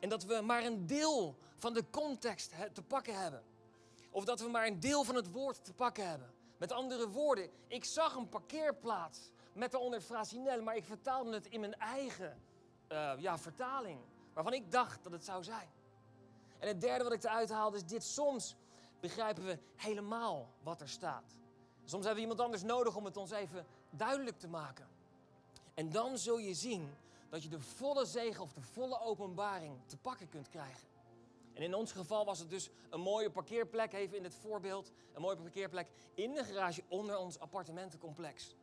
En 0.00 0.08
dat 0.08 0.24
we 0.24 0.40
maar 0.40 0.64
een 0.64 0.86
deel 0.86 1.38
van 1.56 1.74
de 1.74 1.84
context 1.90 2.52
te 2.72 2.82
pakken 2.82 3.20
hebben. 3.20 3.42
Of 4.10 4.24
dat 4.24 4.40
we 4.40 4.48
maar 4.48 4.66
een 4.66 4.80
deel 4.80 5.04
van 5.04 5.14
het 5.14 5.32
woord 5.32 5.64
te 5.64 5.72
pakken 5.72 6.08
hebben. 6.08 6.34
Met 6.58 6.72
andere 6.72 7.08
woorden, 7.08 7.50
ik 7.66 7.84
zag 7.84 8.14
een 8.14 8.28
parkeerplaats 8.28 9.32
met 9.54 9.70
daaronder 9.70 10.00
frasinel, 10.00 10.62
maar 10.62 10.76
ik 10.76 10.84
vertaalde 10.84 11.32
het 11.32 11.46
in 11.46 11.60
mijn 11.60 11.74
eigen 11.74 12.40
uh, 12.92 13.12
ja, 13.18 13.38
vertaling. 13.38 14.00
Waarvan 14.32 14.52
ik 14.52 14.70
dacht 14.70 15.02
dat 15.02 15.12
het 15.12 15.24
zou 15.24 15.44
zijn. 15.44 15.68
En 16.58 16.68
het 16.68 16.80
derde 16.80 17.04
wat 17.04 17.12
ik 17.12 17.24
eruit 17.24 17.50
haalde 17.50 17.76
is 17.76 17.84
dit. 17.84 18.04
Soms 18.04 18.56
begrijpen 19.00 19.44
we 19.44 19.58
helemaal 19.76 20.48
wat 20.62 20.80
er 20.80 20.88
staat. 20.88 21.40
Soms 21.84 22.04
hebben 22.04 22.14
we 22.14 22.20
iemand 22.20 22.40
anders 22.40 22.62
nodig 22.62 22.96
om 22.96 23.04
het 23.04 23.16
ons 23.16 23.30
even 23.30 23.66
duidelijk 23.90 24.38
te 24.38 24.48
maken. 24.48 24.88
En 25.74 25.90
dan 25.90 26.18
zul 26.18 26.38
je 26.38 26.54
zien 26.54 26.94
dat 27.28 27.42
je 27.42 27.48
de 27.48 27.60
volle 27.60 28.04
zegen 28.04 28.42
of 28.42 28.52
de 28.52 28.62
volle 28.62 29.00
openbaring 29.00 29.78
te 29.86 29.96
pakken 29.96 30.28
kunt 30.28 30.48
krijgen. 30.48 30.88
En 31.52 31.62
in 31.62 31.74
ons 31.74 31.92
geval 31.92 32.24
was 32.24 32.38
het 32.38 32.50
dus 32.50 32.70
een 32.90 33.00
mooie 33.00 33.30
parkeerplek, 33.30 33.92
even 33.92 34.16
in 34.16 34.24
het 34.24 34.34
voorbeeld. 34.34 34.92
Een 35.12 35.20
mooie 35.20 35.36
parkeerplek 35.36 35.88
in 36.14 36.34
de 36.34 36.44
garage 36.44 36.82
onder 36.88 37.18
ons 37.18 37.38
appartementencomplex. 37.38 38.54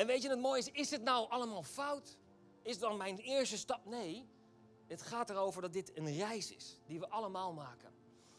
En 0.00 0.06
weet 0.06 0.22
je, 0.22 0.28
het 0.28 0.40
mooie 0.40 0.58
is, 0.58 0.70
is 0.70 0.90
het 0.90 1.02
nou 1.02 1.30
allemaal 1.30 1.62
fout? 1.62 2.16
Is 2.62 2.78
dan 2.78 2.96
mijn 2.96 3.18
eerste 3.18 3.58
stap? 3.58 3.84
Nee, 3.84 4.28
het 4.86 5.02
gaat 5.02 5.30
erover 5.30 5.62
dat 5.62 5.72
dit 5.72 5.96
een 5.96 6.16
reis 6.16 6.52
is 6.54 6.78
die 6.86 6.98
we 6.98 7.08
allemaal 7.08 7.52
maken. 7.52 7.92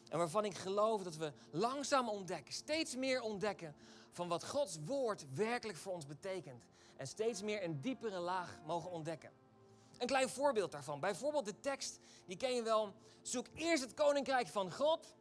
En 0.09 0.17
waarvan 0.17 0.45
ik 0.45 0.57
geloof 0.57 1.03
dat 1.03 1.15
we 1.15 1.33
langzaam 1.51 2.09
ontdekken, 2.09 2.53
steeds 2.53 2.95
meer 2.95 3.21
ontdekken 3.21 3.75
van 4.11 4.27
wat 4.27 4.45
Gods 4.45 4.77
woord 4.85 5.25
werkelijk 5.33 5.77
voor 5.77 5.93
ons 5.93 6.05
betekent. 6.05 6.63
En 6.95 7.07
steeds 7.07 7.41
meer 7.41 7.63
een 7.63 7.81
diepere 7.81 8.19
laag 8.19 8.59
mogen 8.65 8.91
ontdekken. 8.91 9.31
Een 9.97 10.07
klein 10.07 10.29
voorbeeld 10.29 10.71
daarvan. 10.71 10.99
Bijvoorbeeld 10.99 11.45
de 11.45 11.59
tekst, 11.59 11.99
die 12.25 12.37
ken 12.37 12.55
je 12.55 12.63
wel. 12.63 12.93
Zoek 13.21 13.45
eerst 13.53 13.83
het 13.83 13.93
koninkrijk 13.93 14.47
van 14.47 14.71
God 14.71 15.15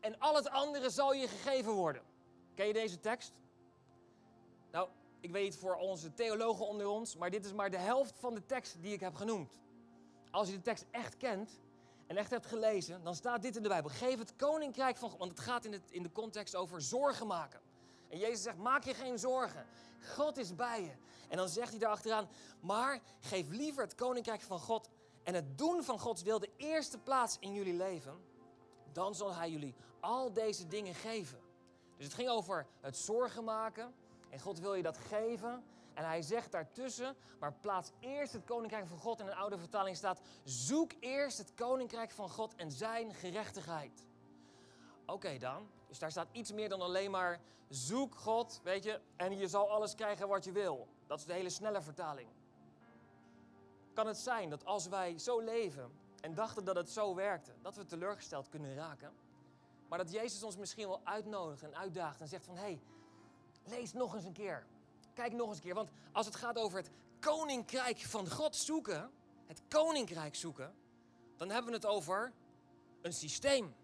en 0.00 0.18
al 0.18 0.34
het 0.34 0.48
andere 0.48 0.90
zal 0.90 1.12
je 1.12 1.28
gegeven 1.28 1.72
worden. 1.72 2.02
Ken 2.54 2.66
je 2.66 2.72
deze 2.72 3.00
tekst? 3.00 3.32
Ik 5.22 5.30
weet 5.30 5.56
voor 5.56 5.74
onze 5.74 6.14
theologen 6.14 6.66
onder 6.66 6.86
ons, 6.86 7.16
maar 7.16 7.30
dit 7.30 7.44
is 7.44 7.52
maar 7.52 7.70
de 7.70 7.76
helft 7.76 8.18
van 8.18 8.34
de 8.34 8.46
tekst 8.46 8.82
die 8.82 8.92
ik 8.92 9.00
heb 9.00 9.14
genoemd. 9.14 9.60
Als 10.30 10.48
je 10.48 10.54
de 10.54 10.62
tekst 10.62 10.84
echt 10.90 11.16
kent, 11.16 11.60
en 12.06 12.16
echt 12.16 12.30
hebt 12.30 12.46
gelezen, 12.46 13.04
dan 13.04 13.14
staat 13.14 13.42
dit 13.42 13.56
in 13.56 13.62
de 13.62 13.68
Bijbel. 13.68 13.90
Geef 13.90 14.18
het 14.18 14.36
koninkrijk 14.36 14.96
van 14.96 15.10
God, 15.10 15.18
want 15.18 15.30
het 15.30 15.40
gaat 15.40 15.64
in, 15.64 15.72
het, 15.72 15.90
in 15.90 16.02
de 16.02 16.12
context 16.12 16.54
over 16.54 16.82
zorgen 16.82 17.26
maken. 17.26 17.60
En 18.08 18.18
Jezus 18.18 18.42
zegt, 18.42 18.56
maak 18.56 18.84
je 18.84 18.94
geen 18.94 19.18
zorgen. 19.18 19.66
God 20.14 20.36
is 20.36 20.54
bij 20.54 20.82
je. 20.82 20.92
En 21.28 21.36
dan 21.36 21.48
zegt 21.48 21.70
hij 21.70 21.78
daar 21.78 21.90
achteraan, 21.90 22.28
maar 22.60 23.00
geef 23.20 23.48
liever 23.48 23.82
het 23.82 23.94
koninkrijk 23.94 24.40
van 24.40 24.58
God 24.58 24.88
en 25.22 25.34
het 25.34 25.58
doen 25.58 25.84
van 25.84 25.98
Gods 25.98 26.22
wil 26.22 26.38
de 26.38 26.50
eerste 26.56 26.98
plaats 26.98 27.36
in 27.40 27.52
jullie 27.52 27.76
leven, 27.76 28.20
dan 28.92 29.14
zal 29.14 29.34
Hij 29.34 29.50
jullie 29.50 29.74
al 30.00 30.32
deze 30.32 30.66
dingen 30.66 30.94
geven. 30.94 31.40
Dus 31.96 32.04
het 32.04 32.14
ging 32.14 32.28
over 32.28 32.66
het 32.80 32.96
zorgen 32.96 33.44
maken. 33.44 33.94
En 34.32 34.40
God 34.40 34.58
wil 34.58 34.74
je 34.74 34.82
dat 34.82 34.98
geven. 34.98 35.64
En 35.94 36.04
hij 36.04 36.22
zegt 36.22 36.52
daartussen, 36.52 37.16
maar 37.38 37.52
plaats 37.52 37.90
eerst 38.00 38.32
het 38.32 38.44
koninkrijk 38.44 38.86
van 38.86 38.98
God. 38.98 39.20
In 39.20 39.26
een 39.26 39.34
oude 39.34 39.58
vertaling 39.58 39.96
staat, 39.96 40.20
zoek 40.44 40.92
eerst 41.00 41.38
het 41.38 41.54
koninkrijk 41.54 42.10
van 42.10 42.28
God 42.28 42.54
en 42.54 42.70
zijn 42.70 43.14
gerechtigheid. 43.14 44.06
Oké 45.06 45.38
dan, 45.38 45.68
dus 45.88 45.98
daar 45.98 46.10
staat 46.10 46.28
iets 46.32 46.52
meer 46.52 46.68
dan 46.68 46.80
alleen 46.80 47.10
maar 47.10 47.40
zoek 47.68 48.14
God, 48.14 48.60
weet 48.62 48.84
je, 48.84 49.00
en 49.16 49.38
je 49.38 49.48
zal 49.48 49.70
alles 49.70 49.94
krijgen 49.94 50.28
wat 50.28 50.44
je 50.44 50.52
wil. 50.52 50.88
Dat 51.06 51.18
is 51.18 51.24
de 51.24 51.32
hele 51.32 51.50
snelle 51.50 51.82
vertaling. 51.82 52.28
Kan 53.94 54.06
het 54.06 54.18
zijn 54.18 54.50
dat 54.50 54.64
als 54.64 54.88
wij 54.88 55.18
zo 55.18 55.40
leven 55.40 55.90
en 56.20 56.34
dachten 56.34 56.64
dat 56.64 56.76
het 56.76 56.90
zo 56.90 57.14
werkte, 57.14 57.52
dat 57.62 57.76
we 57.76 57.84
teleurgesteld 57.84 58.48
kunnen 58.48 58.74
raken? 58.74 59.12
Maar 59.88 59.98
dat 59.98 60.12
Jezus 60.12 60.42
ons 60.42 60.56
misschien 60.56 60.88
wel 60.88 61.00
uitnodigt 61.04 61.62
en 61.62 61.76
uitdaagt 61.76 62.20
en 62.20 62.28
zegt 62.28 62.44
van, 62.44 62.56
hé, 62.56 62.60
hey, 62.60 62.80
lees 63.64 63.92
nog 63.92 64.14
eens 64.14 64.24
een 64.24 64.32
keer. 64.32 64.66
Kijk 65.14 65.32
nog 65.32 65.48
eens 65.48 65.56
een 65.56 65.62
keer, 65.62 65.74
want 65.74 65.90
als 66.12 66.26
het 66.26 66.34
gaat 66.34 66.58
over 66.58 66.78
het 66.78 66.90
koninkrijk 67.20 67.98
van 67.98 68.30
God 68.30 68.56
zoeken, 68.56 69.10
het 69.46 69.62
koninkrijk 69.68 70.34
zoeken, 70.34 70.74
dan 71.36 71.50
hebben 71.50 71.70
we 71.70 71.76
het 71.76 71.86
over 71.86 72.32
een 73.02 73.12
systeem. 73.12 73.74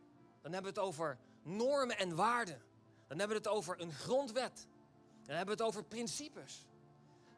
Dan 0.43 0.53
hebben 0.53 0.75
we 0.75 0.81
het 0.81 0.89
over 0.89 1.19
normen 1.43 1.99
en 1.99 2.17
waarden. 2.17 2.63
Dan 3.07 3.19
hebben 3.19 3.37
we 3.37 3.49
het 3.49 3.57
over 3.57 3.81
een 3.81 3.93
grondwet. 3.93 4.67
Dan 5.25 5.37
hebben 5.37 5.57
we 5.57 5.63
het 5.63 5.73
over 5.73 5.85
principes. 5.85 6.67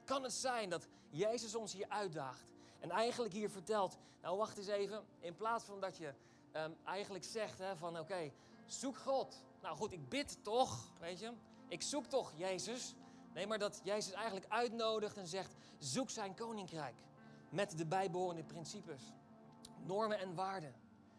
Kan 0.05 0.23
het 0.23 0.33
zijn 0.33 0.71
dat 0.71 0.89
Jezus 1.11 1.55
ons 1.55 1.73
hier 1.73 1.89
uitdaagt 1.89 2.53
en 2.81 2.91
eigenlijk 2.91 3.33
hier 3.33 3.51
vertelt, 3.51 3.99
nou 4.23 4.37
wacht 4.37 4.59
eens 4.59 4.67
even, 4.67 5.05
in 5.19 5.37
plaats 5.37 5.65
van 5.65 5.81
dat 5.81 5.97
je 5.97 6.13
um, 6.53 6.77
eigenlijk 6.85 7.25
zegt 7.25 7.59
hè, 7.59 7.77
van 7.77 7.99
oké, 7.99 8.33
zoek 8.67 8.97
God. 8.97 9.45
Nou 9.63 9.77
goed, 9.77 9.93
ik 9.93 10.09
bid 10.09 10.39
toch, 10.43 10.93
weet 11.01 11.19
je, 11.19 11.33
ik 11.71 11.83
zoek 11.83 12.07
toch 12.07 12.33
Jezus. 12.37 12.95
Nee, 13.35 13.47
maar 13.47 13.59
dat 13.59 13.81
Jezus 13.85 14.13
eigenlijk 14.13 14.47
uitnodigt 14.49 15.17
en 15.17 15.27
zegt, 15.27 15.55
zoek 15.79 16.11
zijn 16.11 16.35
koninkrijk 16.35 16.95
met 17.49 17.79
de 17.79 17.87
bijbehorende 17.87 18.45
principes, 18.45 19.03
normen 19.85 20.19
en 20.19 20.35
waarden. 20.35 20.75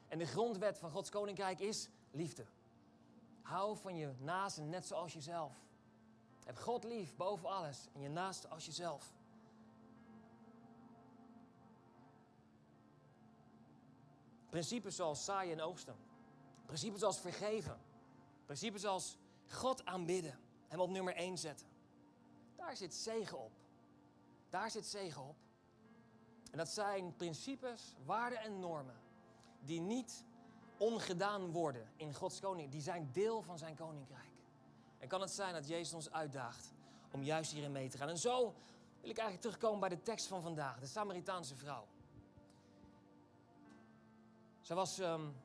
En 0.08 0.18
de 0.18 0.26
grondwet 0.26 0.78
van 0.78 0.92
Gods 0.92 1.10
koninkrijk 1.10 1.60
is 1.60 1.90
liefde. 2.12 2.46
Hou 3.42 3.78
van 3.78 3.96
je 3.96 4.14
naasten 4.20 4.70
net 4.70 4.86
zoals 4.86 5.14
jezelf. 5.14 5.54
Heb 6.46 6.58
God 6.58 6.84
lief 6.84 7.16
boven 7.16 7.50
alles 7.50 7.88
en 7.94 8.02
je 8.02 8.10
naaste 8.10 8.48
als 8.48 8.66
jezelf. 8.66 9.14
Principes 14.50 14.96
zoals 14.96 15.26
zaaien 15.26 15.60
en 15.60 15.62
oogsten. 15.64 15.96
Principes 16.66 17.00
zoals 17.00 17.20
vergeven. 17.20 17.80
Principes 18.46 18.82
zoals 18.82 19.18
God 19.52 19.86
aanbidden. 19.86 20.40
Hem 20.68 20.80
op 20.80 20.90
nummer 20.90 21.16
1 21.16 21.38
zetten. 21.38 21.68
Daar 22.56 22.76
zit 22.76 22.94
zegen 22.94 23.40
op. 23.40 23.52
Daar 24.50 24.72
zit 24.72 24.86
zegen 24.86 25.22
op. 25.22 25.36
En 26.52 26.58
dat 26.58 26.70
zijn 26.70 27.16
principes, 27.16 27.96
waarden 28.06 28.40
en 28.40 28.60
normen 28.60 28.96
die 29.60 29.80
niet 29.80 30.24
ongedaan 30.78 31.52
worden 31.52 31.92
in 31.96 32.14
Gods 32.14 32.40
koninkrijk. 32.40 32.72
Die 32.72 32.82
zijn 32.82 33.10
deel 33.12 33.42
van 33.42 33.58
zijn 33.58 33.76
koninkrijk. 33.76 34.32
En 34.98 35.08
kan 35.08 35.22
het 35.22 35.32
zijn 35.32 35.54
dat 35.54 35.68
Jezus 35.68 35.94
ons 35.94 36.12
uitdaagt 36.12 36.74
om 37.12 37.24
juist 37.24 37.52
hierin 37.52 37.72
mee 37.72 37.90
te 37.90 37.98
gaan. 37.98 38.10
En 38.10 38.18
zo 38.18 38.40
wil 39.02 39.10
ik 39.10 39.18
eigenlijk 39.18 39.42
terugkomen 39.42 39.80
bij 39.80 39.90
de 39.90 40.02
tekst 40.02 40.28
van 40.28 40.42
vandaag, 40.42 40.80
de 40.80 40.86
Samaritaanse 40.86 41.56
vrouw. 41.56 41.88
Ze 44.62 44.74
was, 44.74 44.98
um, 45.00 45.36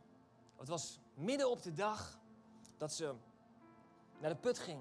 het 0.57 0.69
was 0.69 0.99
midden 1.15 1.51
op 1.51 1.63
de 1.63 1.73
dag 1.73 2.19
dat 2.77 2.93
ze 2.93 3.15
naar 4.21 4.31
de 4.31 4.37
put 4.37 4.59
ging. 4.59 4.81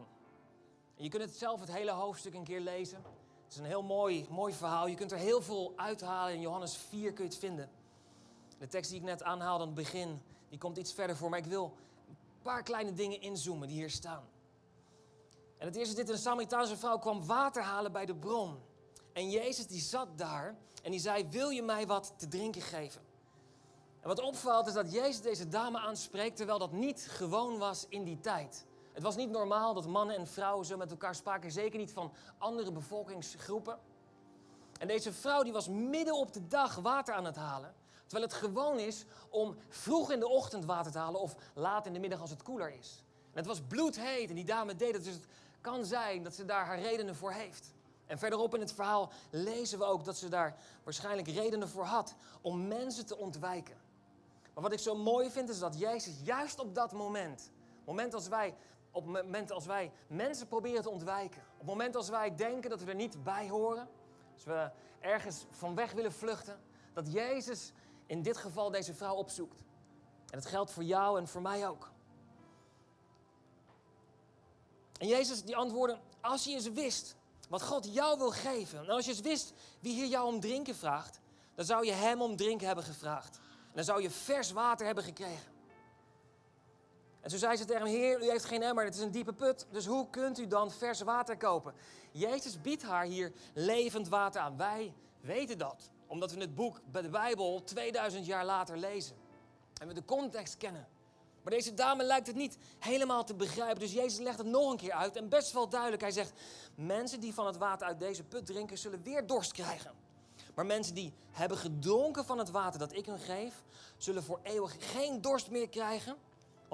Je 0.95 1.09
kunt 1.09 1.23
het 1.23 1.35
zelf 1.35 1.59
het 1.59 1.71
hele 1.71 1.91
hoofdstuk 1.91 2.33
een 2.33 2.43
keer 2.43 2.59
lezen. 2.59 2.97
Het 3.43 3.53
is 3.53 3.57
een 3.57 3.65
heel 3.65 3.83
mooi, 3.83 4.27
mooi 4.29 4.53
verhaal. 4.53 4.87
Je 4.87 4.95
kunt 4.95 5.11
er 5.11 5.17
heel 5.17 5.41
veel 5.41 5.73
uithalen. 5.75 6.33
In 6.33 6.41
Johannes 6.41 6.77
4 6.77 7.13
kun 7.13 7.23
je 7.23 7.29
het 7.29 7.39
vinden. 7.39 7.69
De 8.57 8.67
tekst 8.67 8.89
die 8.89 8.99
ik 8.99 9.05
net 9.05 9.23
aanhaalde 9.23 9.61
aan 9.61 9.69
het 9.69 9.77
begin, 9.77 10.21
die 10.49 10.57
komt 10.57 10.77
iets 10.77 10.93
verder 10.93 11.17
voor. 11.17 11.29
Maar 11.29 11.39
ik 11.39 11.45
wil 11.45 11.77
een 12.07 12.17
paar 12.41 12.63
kleine 12.63 12.93
dingen 12.93 13.21
inzoomen 13.21 13.67
die 13.67 13.77
hier 13.77 13.89
staan. 13.89 14.23
En 15.57 15.67
het 15.67 15.75
eerste 15.75 15.99
is 15.99 16.05
dit, 16.05 16.09
een 16.09 16.21
Samaritaanse 16.21 16.77
vrouw 16.77 16.99
kwam 16.99 17.25
water 17.25 17.63
halen 17.63 17.91
bij 17.91 18.05
de 18.05 18.15
bron. 18.15 18.59
En 19.13 19.29
Jezus 19.29 19.67
die 19.67 19.81
zat 19.81 20.17
daar 20.17 20.55
en 20.83 20.91
die 20.91 20.99
zei, 20.99 21.27
wil 21.29 21.49
je 21.49 21.63
mij 21.63 21.87
wat 21.87 22.13
te 22.17 22.27
drinken 22.27 22.61
geven? 22.61 23.01
En 24.01 24.07
wat 24.07 24.21
opvalt 24.21 24.67
is 24.67 24.73
dat 24.73 24.91
Jezus 24.91 25.21
deze 25.21 25.47
dame 25.47 25.79
aanspreekt 25.79 26.35
terwijl 26.35 26.59
dat 26.59 26.71
niet 26.71 27.07
gewoon 27.09 27.57
was 27.57 27.85
in 27.89 28.03
die 28.03 28.19
tijd. 28.19 28.64
Het 28.95 29.03
was 29.03 29.15
niet 29.15 29.29
normaal 29.29 29.73
dat 29.73 29.87
mannen 29.87 30.15
en 30.15 30.27
vrouwen 30.27 30.65
zo 30.65 30.77
met 30.77 30.91
elkaar 30.91 31.15
spraken, 31.15 31.51
zeker 31.51 31.79
niet 31.79 31.91
van 31.91 32.11
andere 32.37 32.71
bevolkingsgroepen. 32.71 33.79
En 34.79 34.87
deze 34.87 35.13
vrouw 35.13 35.43
die 35.43 35.53
was 35.53 35.67
midden 35.67 36.15
op 36.15 36.33
de 36.33 36.47
dag 36.47 36.75
water 36.75 37.13
aan 37.13 37.25
het 37.25 37.35
halen. 37.35 37.73
Terwijl 38.05 38.29
het 38.29 38.37
gewoon 38.37 38.79
is 38.79 39.05
om 39.29 39.55
vroeg 39.69 40.11
in 40.11 40.19
de 40.19 40.27
ochtend 40.27 40.65
water 40.65 40.91
te 40.91 40.97
halen 40.97 41.21
of 41.21 41.35
laat 41.53 41.85
in 41.85 41.93
de 41.93 41.99
middag 41.99 42.21
als 42.21 42.29
het 42.29 42.43
koeler 42.43 42.73
is. 42.79 43.03
En 43.31 43.37
het 43.37 43.45
was 43.45 43.61
bloedheet 43.61 44.29
en 44.29 44.35
die 44.35 44.45
dame 44.45 44.75
deed 44.75 44.93
het, 44.93 45.03
dus 45.03 45.13
het 45.13 45.27
kan 45.61 45.85
zijn 45.85 46.23
dat 46.23 46.35
ze 46.35 46.45
daar 46.45 46.65
haar 46.65 46.79
redenen 46.79 47.15
voor 47.15 47.31
heeft. 47.31 47.73
En 48.05 48.19
verderop 48.19 48.53
in 48.53 48.59
het 48.59 48.73
verhaal 48.73 49.11
lezen 49.29 49.79
we 49.79 49.85
ook 49.85 50.03
dat 50.03 50.17
ze 50.17 50.29
daar 50.29 50.55
waarschijnlijk 50.83 51.27
redenen 51.27 51.69
voor 51.69 51.85
had 51.85 52.15
om 52.41 52.67
mensen 52.67 53.05
te 53.05 53.17
ontwijken. 53.17 53.77
Maar 54.53 54.63
wat 54.63 54.73
ik 54.73 54.79
zo 54.79 54.95
mooi 54.95 55.29
vind 55.29 55.49
is 55.49 55.59
dat 55.59 55.79
Jezus 55.79 56.13
juist 56.23 56.59
op 56.59 56.75
dat 56.75 56.91
moment, 56.91 57.51
moment 57.85 58.13
als 58.13 58.27
wij, 58.27 58.55
op 58.95 59.05
het 59.05 59.23
moment 59.23 59.51
als 59.51 59.65
wij 59.65 59.91
mensen 60.07 60.47
proberen 60.47 60.81
te 60.81 60.89
ontwijken, 60.89 61.41
op 61.51 61.57
het 61.57 61.67
moment 61.67 61.95
als 61.95 62.09
wij 62.09 62.35
denken 62.35 62.69
dat 62.69 62.81
we 62.81 62.89
er 62.89 62.95
niet 62.95 63.23
bij 63.23 63.49
horen, 63.49 63.87
als 64.33 64.43
we 64.43 64.71
ergens 64.99 65.45
van 65.51 65.75
weg 65.75 65.91
willen 65.91 66.13
vluchten, 66.13 66.59
dat 66.93 67.11
Jezus 67.11 67.71
in 68.05 68.21
dit 68.21 68.37
geval 68.37 68.71
deze 68.71 68.93
vrouw 68.93 69.15
opzoekt. 69.15 69.63
En 70.29 70.39
dat 70.39 70.45
geldt 70.45 70.71
voor 70.71 70.83
jou 70.83 71.19
en 71.19 71.27
voor 71.27 71.41
mij 71.41 71.67
ook. 71.67 71.91
En 74.97 75.07
Jezus 75.07 75.43
die 75.43 75.55
antwoordde, 75.55 75.99
als 76.21 76.43
je 76.43 76.51
eens 76.51 76.69
wist 76.69 77.15
wat 77.49 77.63
God 77.63 77.93
jou 77.93 78.17
wil 78.17 78.31
geven, 78.31 78.79
en 78.79 78.89
als 78.89 79.05
je 79.05 79.11
eens 79.11 79.21
wist 79.21 79.53
wie 79.79 79.93
hier 79.93 80.07
jou 80.07 80.33
om 80.33 80.39
drinken 80.39 80.75
vraagt, 80.75 81.19
dan 81.55 81.65
zou 81.65 81.85
je 81.85 81.91
hem 81.91 82.21
om 82.21 82.35
drinken 82.35 82.67
hebben 82.67 82.85
gevraagd 82.85 83.39
dan 83.75 83.83
zou 83.83 84.01
je 84.01 84.09
vers 84.09 84.51
water 84.51 84.85
hebben 84.85 85.03
gekregen. 85.03 85.54
En 87.25 87.31
zo 87.31 87.37
zei 87.37 87.55
ze 87.55 87.65
tegen 87.65 87.81
hem, 87.81 87.91
heer, 87.91 88.23
u 88.23 88.29
heeft 88.29 88.45
geen 88.45 88.61
emmer, 88.61 88.85
het 88.85 88.95
is 88.95 89.01
een 89.01 89.11
diepe 89.11 89.33
put, 89.33 89.65
dus 89.71 89.85
hoe 89.85 90.09
kunt 90.09 90.39
u 90.39 90.47
dan 90.47 90.71
vers 90.71 91.01
water 91.01 91.37
kopen? 91.37 91.73
Jezus 92.11 92.61
biedt 92.61 92.83
haar 92.83 93.05
hier 93.05 93.31
levend 93.53 94.07
water 94.07 94.41
aan. 94.41 94.57
Wij 94.57 94.93
weten 95.21 95.57
dat, 95.57 95.89
omdat 96.07 96.31
we 96.31 96.39
het 96.39 96.55
boek 96.55 96.81
bij 96.91 97.01
de 97.01 97.09
Bijbel 97.09 97.63
2000 97.63 98.25
jaar 98.25 98.45
later 98.45 98.77
lezen. 98.77 99.15
En 99.81 99.87
we 99.87 99.93
de 99.93 100.05
context 100.05 100.57
kennen. 100.57 100.87
Maar 101.43 101.53
deze 101.53 101.73
dame 101.73 102.03
lijkt 102.03 102.27
het 102.27 102.35
niet 102.35 102.57
helemaal 102.79 103.23
te 103.23 103.35
begrijpen, 103.35 103.79
dus 103.79 103.93
Jezus 103.93 104.19
legt 104.19 104.37
het 104.37 104.47
nog 104.47 104.71
een 104.71 104.77
keer 104.77 104.93
uit 104.93 105.15
en 105.15 105.29
best 105.29 105.51
wel 105.51 105.69
duidelijk. 105.69 106.01
Hij 106.01 106.11
zegt, 106.11 106.31
mensen 106.75 107.19
die 107.19 107.33
van 107.33 107.45
het 107.45 107.57
water 107.57 107.87
uit 107.87 107.99
deze 107.99 108.23
put 108.23 108.45
drinken, 108.45 108.77
zullen 108.77 109.03
weer 109.03 109.27
dorst 109.27 109.51
krijgen. 109.51 109.91
Maar 110.55 110.65
mensen 110.65 110.93
die 110.93 111.13
hebben 111.31 111.57
gedronken 111.57 112.25
van 112.25 112.37
het 112.37 112.51
water 112.51 112.79
dat 112.79 112.93
ik 112.93 113.05
hun 113.05 113.19
geef, 113.19 113.63
zullen 113.97 114.23
voor 114.23 114.39
eeuwig 114.43 114.75
geen 114.79 115.21
dorst 115.21 115.49
meer 115.49 115.69
krijgen. 115.69 116.15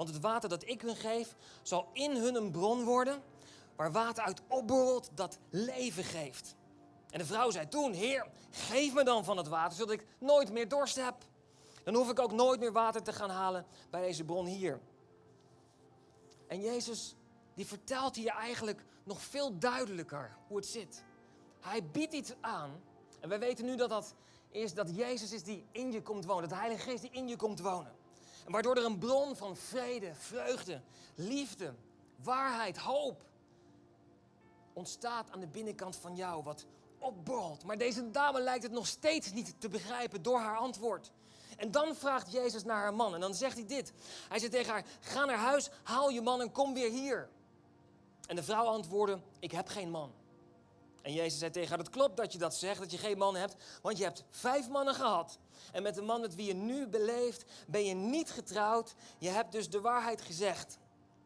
Want 0.02 0.14
het 0.14 0.22
water 0.22 0.48
dat 0.48 0.68
ik 0.68 0.80
hun 0.80 0.96
geef, 0.96 1.34
zal 1.62 1.88
in 1.92 2.16
hun 2.16 2.34
een 2.34 2.50
bron 2.50 2.84
worden, 2.84 3.22
waar 3.76 3.92
water 3.92 4.24
uit 4.24 4.42
opborrelt 4.48 5.10
dat 5.14 5.38
leven 5.50 6.04
geeft. 6.04 6.54
En 7.10 7.18
de 7.18 7.24
vrouw 7.24 7.50
zei 7.50 7.68
toen, 7.68 7.92
Heer, 7.92 8.26
geef 8.50 8.94
me 8.94 9.04
dan 9.04 9.24
van 9.24 9.36
het 9.36 9.48
water, 9.48 9.76
zodat 9.76 9.94
ik 9.94 10.06
nooit 10.18 10.52
meer 10.52 10.68
dorst 10.68 10.96
heb. 10.96 11.14
Dan 11.84 11.94
hoef 11.94 12.10
ik 12.10 12.18
ook 12.18 12.32
nooit 12.32 12.60
meer 12.60 12.72
water 12.72 13.02
te 13.02 13.12
gaan 13.12 13.30
halen 13.30 13.66
bij 13.90 14.00
deze 14.00 14.24
bron 14.24 14.46
hier. 14.46 14.80
En 16.46 16.60
Jezus, 16.60 17.16
die 17.54 17.66
vertelt 17.66 18.16
hier 18.16 18.32
eigenlijk 18.32 18.84
nog 19.04 19.22
veel 19.22 19.58
duidelijker 19.58 20.36
hoe 20.46 20.56
het 20.56 20.66
zit. 20.66 21.04
Hij 21.60 21.86
biedt 21.86 22.12
iets 22.12 22.32
aan 22.40 22.82
en 23.20 23.28
wij 23.28 23.38
weten 23.38 23.64
nu 23.64 23.76
dat 23.76 23.88
dat 23.88 24.14
is 24.50 24.74
dat 24.74 24.96
Jezus 24.96 25.32
is 25.32 25.42
die 25.42 25.66
in 25.72 25.92
je 25.92 26.02
komt 26.02 26.24
wonen. 26.24 26.42
Dat 26.42 26.50
de 26.50 26.64
Heilige 26.64 26.90
Geest 26.90 27.02
die 27.02 27.10
in 27.10 27.28
je 27.28 27.36
komt 27.36 27.60
wonen. 27.60 28.00
Waardoor 28.46 28.76
er 28.76 28.84
een 28.84 28.98
bron 28.98 29.36
van 29.36 29.56
vrede, 29.56 30.14
vreugde, 30.14 30.80
liefde, 31.14 31.74
waarheid, 32.22 32.76
hoop 32.76 33.24
ontstaat 34.72 35.30
aan 35.30 35.40
de 35.40 35.46
binnenkant 35.46 35.96
van 35.96 36.16
jou. 36.16 36.42
Wat 36.42 36.66
opborrelt. 36.98 37.64
Maar 37.64 37.78
deze 37.78 38.10
dame 38.10 38.40
lijkt 38.40 38.62
het 38.62 38.72
nog 38.72 38.86
steeds 38.86 39.32
niet 39.32 39.54
te 39.58 39.68
begrijpen 39.68 40.22
door 40.22 40.38
haar 40.38 40.56
antwoord. 40.56 41.10
En 41.56 41.70
dan 41.70 41.94
vraagt 41.94 42.32
Jezus 42.32 42.64
naar 42.64 42.80
haar 42.80 42.94
man. 42.94 43.14
En 43.14 43.20
dan 43.20 43.34
zegt 43.34 43.56
hij 43.56 43.66
dit. 43.66 43.92
Hij 44.28 44.38
zegt 44.38 44.52
tegen 44.52 44.72
haar, 44.72 44.84
ga 45.00 45.24
naar 45.24 45.38
huis, 45.38 45.70
haal 45.82 46.10
je 46.10 46.20
man 46.20 46.40
en 46.40 46.52
kom 46.52 46.74
weer 46.74 46.90
hier. 46.90 47.28
En 48.26 48.36
de 48.36 48.42
vrouw 48.42 48.64
antwoordde, 48.64 49.20
ik 49.38 49.52
heb 49.52 49.68
geen 49.68 49.90
man. 49.90 50.12
En 51.02 51.12
Jezus 51.12 51.38
zei 51.38 51.50
tegen 51.50 51.68
haar, 51.68 51.78
het 51.78 51.90
klopt 51.90 52.16
dat 52.16 52.32
je 52.32 52.38
dat 52.38 52.54
zegt, 52.54 52.80
dat 52.80 52.90
je 52.90 52.98
geen 52.98 53.18
man 53.18 53.34
hebt, 53.34 53.56
want 53.82 53.98
je 53.98 54.04
hebt 54.04 54.24
vijf 54.30 54.68
mannen 54.68 54.94
gehad. 54.94 55.38
En 55.72 55.82
met 55.82 55.94
de 55.94 56.02
man 56.02 56.20
met 56.20 56.34
wie 56.34 56.46
je 56.46 56.54
nu 56.54 56.86
beleeft, 56.86 57.44
ben 57.66 57.84
je 57.84 57.94
niet 57.94 58.30
getrouwd. 58.30 58.94
Je 59.18 59.28
hebt 59.28 59.52
dus 59.52 59.70
de 59.70 59.80
waarheid 59.80 60.22
gezegd. 60.22 60.78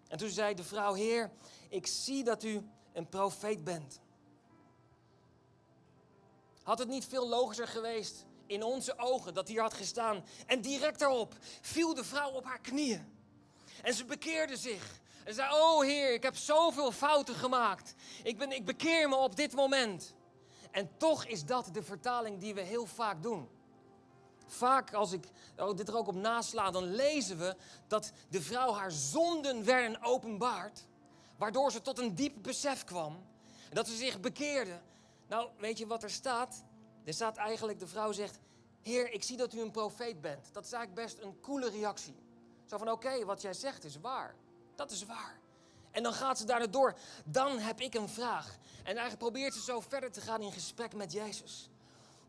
En 0.09 0.19
toen 0.19 0.29
zei 0.29 0.55
de 0.55 0.65
vrouw, 0.65 0.95
Heer, 0.95 1.31
ik 1.69 1.87
zie 1.87 2.25
dat 2.25 2.43
u 2.43 2.69
een 2.93 3.09
profeet 3.09 3.65
bent. 3.65 4.01
Had 6.63 6.79
het 6.79 6.89
niet 6.89 7.07
veel 7.07 7.29
logischer 7.29 7.69
geweest 7.69 8.25
in 8.47 8.63
onze 8.63 8.99
ogen 8.99 9.35
dat 9.35 9.49
hier 9.49 9.61
had 9.61 9.75
gestaan? 9.75 10.25
En 10.47 10.61
direct 10.61 10.99
daarop 10.99 11.35
viel 11.61 11.95
de 11.95 12.05
vrouw 12.05 12.31
op 12.31 12.45
haar 12.45 12.61
knieën. 12.61 13.15
En 13.83 13.95
ze 13.95 14.05
bekeerde 14.05 14.57
zich. 14.57 15.01
En 15.27 15.35
zei, 15.35 15.53
oh 15.53 15.83
Heer, 15.83 16.13
ik 16.13 16.23
heb 16.23 16.37
zoveel 16.37 16.93
fouten 16.93 17.35
gemaakt. 17.35 17.95
Ik, 18.23 18.39
ben, 18.39 18.53
ik 18.53 18.65
bekeer 18.65 19.09
me 19.09 19.15
op 19.17 19.37
dit 19.37 19.55
moment. 19.55 20.15
En 20.71 20.91
toch 20.97 21.25
is 21.25 21.45
dat 21.45 21.69
de 21.73 21.83
vertaling 21.83 22.41
die 22.41 22.55
we 22.55 22.61
heel 22.61 22.87
vaak 22.87 23.23
doen. 23.23 23.49
Vaak 24.47 24.95
als 24.95 25.13
ik 25.13 25.25
oh, 25.57 25.77
dit 25.77 25.89
er 25.89 25.97
ook 25.97 26.07
op 26.07 26.15
nasla, 26.15 26.71
dan 26.71 26.85
lezen 26.95 27.39
we 27.39 27.57
dat 27.87 28.13
de 28.29 28.43
vrouw 28.43 28.73
haar 28.73 28.91
zonden 28.91 29.65
werden 29.65 30.03
openbaard. 30.03 30.87
Waardoor 31.37 31.73
ze 31.73 31.83
tot 31.83 31.99
een 31.99 32.15
diep 32.15 32.35
besef 32.43 32.85
kwam. 32.85 33.15
En 33.69 33.75
dat 33.75 33.89
ze 33.89 33.97
zich 33.97 34.21
bekeerde. 34.21 34.81
Nou, 35.29 35.49
weet 35.59 35.79
je 35.79 35.87
wat 35.87 36.03
er 36.03 36.11
staat? 36.11 36.65
Er 37.05 37.15
staat 37.15 37.37
eigenlijk, 37.37 37.79
de 37.79 37.87
vrouw 37.87 38.13
zegt, 38.13 38.39
Heer, 38.83 39.13
ik 39.13 39.23
zie 39.23 39.37
dat 39.37 39.55
u 39.55 39.61
een 39.61 39.71
profeet 39.71 40.21
bent. 40.21 40.49
Dat 40.53 40.65
is 40.65 40.73
eigenlijk 40.73 41.07
best 41.07 41.19
een 41.23 41.41
coole 41.41 41.71
reactie. 41.71 42.17
Zo 42.65 42.79
van, 42.79 42.91
oké, 42.91 43.25
wat 43.25 43.43
jij 43.43 43.55
zegt 43.55 43.85
is 43.85 44.01
waar. 44.01 44.35
Dat 44.77 44.91
is 44.91 45.05
waar. 45.05 45.39
En 45.91 46.03
dan 46.03 46.13
gaat 46.13 46.39
ze 46.39 46.45
daar 46.45 46.71
door. 46.71 46.99
Dan 47.25 47.59
heb 47.59 47.81
ik 47.81 47.95
een 47.95 48.09
vraag. 48.09 48.59
En 48.79 48.97
eigenlijk 48.97 49.19
probeert 49.19 49.55
ze 49.55 49.63
zo 49.63 49.81
verder 49.81 50.13
te 50.13 50.21
gaan 50.21 50.43
in 50.43 50.53
gesprek 50.53 50.95
met 50.95 51.13
Jezus. 51.13 51.71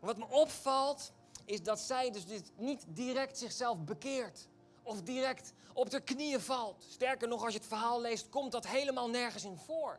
Wat 0.00 0.16
me 0.16 0.26
opvalt, 0.28 1.12
is 1.44 1.62
dat 1.62 1.80
zij 1.80 2.10
dus 2.10 2.24
niet 2.56 2.84
direct 2.88 3.38
zichzelf 3.38 3.84
bekeert. 3.84 4.48
Of 4.82 5.02
direct 5.02 5.52
op 5.72 5.90
de 5.90 6.00
knieën 6.00 6.40
valt. 6.40 6.86
Sterker 6.88 7.28
nog, 7.28 7.44
als 7.44 7.52
je 7.52 7.58
het 7.58 7.68
verhaal 7.68 8.00
leest, 8.00 8.28
komt 8.28 8.52
dat 8.52 8.66
helemaal 8.66 9.08
nergens 9.08 9.44
in 9.44 9.56
voor. 9.56 9.98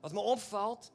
Wat 0.00 0.12
me 0.12 0.20
opvalt, 0.20 0.90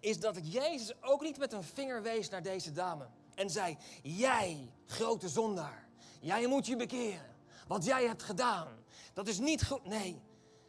is 0.00 0.20
dat 0.20 0.52
Jezus 0.52 1.02
ook 1.02 1.20
niet 1.22 1.38
met 1.38 1.52
een 1.52 1.64
vinger 1.64 2.02
wees 2.02 2.28
naar 2.28 2.42
deze 2.42 2.72
dame. 2.72 3.06
En 3.34 3.50
zei, 3.50 3.76
jij, 4.02 4.72
grote 4.86 5.28
zondaar, 5.28 5.88
jij 6.20 6.46
moet 6.46 6.66
je 6.66 6.76
bekeren. 6.76 7.33
Wat 7.66 7.84
jij 7.84 8.06
hebt 8.06 8.22
gedaan, 8.22 8.68
dat 9.12 9.28
is 9.28 9.38
niet 9.38 9.66
goed. 9.66 9.84
Nee, 9.84 10.22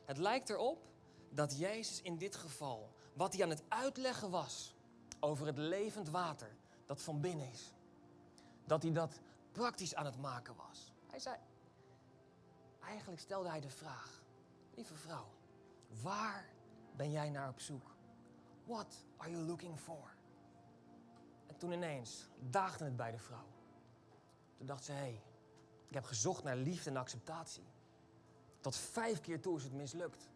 het 0.06 0.18
lijkt 0.18 0.50
erop 0.50 0.88
dat 1.30 1.58
Jezus 1.58 2.02
in 2.02 2.18
dit 2.18 2.36
geval, 2.36 2.94
wat 3.14 3.34
hij 3.34 3.44
aan 3.44 3.50
het 3.50 3.64
uitleggen 3.68 4.30
was 4.30 4.75
over 5.20 5.46
het 5.46 5.58
levend 5.58 6.10
water 6.10 6.56
dat 6.86 7.02
van 7.02 7.22
binnen 7.22 7.52
is, 7.52 7.74
dat 8.66 8.84
hij 8.84 8.92
dat 8.92 9.20
praktisch 9.52 9.96
aan 9.96 10.06
het 10.06 10.22
maken 10.22 10.56
was. 10.56 10.94
Hij 11.08 11.20
zei, 11.20 11.36
eigenlijk 12.80 13.22
stelde 13.22 13.50
hij 13.50 13.62
de 13.62 13.70
vraag, 13.70 14.22
lieve 14.75 14.96
vrouw, 14.96 15.28
waar 16.02 16.50
ben 16.96 17.12
jij 17.12 17.30
naar 17.30 17.50
op 17.50 17.60
zoek? 17.60 17.96
What 18.66 19.06
are 19.18 19.32
you 19.32 19.44
looking 19.44 19.80
for? 19.80 20.16
En 21.48 21.58
toen 21.58 21.72
ineens 21.72 22.28
daagde 22.40 22.84
het 22.84 22.96
bij 22.96 23.12
de 23.12 23.20
vrouw. 23.20 23.48
Toen 24.58 24.66
dacht 24.66 24.84
ze, 24.84 24.92
hé, 24.92 24.98
hey, 24.98 25.22
heb 25.96 26.06
gezocht 26.06 26.44
naar 26.44 26.56
liefde 26.56 26.90
en 26.90 26.98
acceptatie. 26.98 27.64
Tot 28.60 28.75
vijf 28.75 29.22
keer 29.22 29.42
toe 29.42 29.58
is 29.58 29.64
het 29.64 29.74
mislukt. 29.74 30.30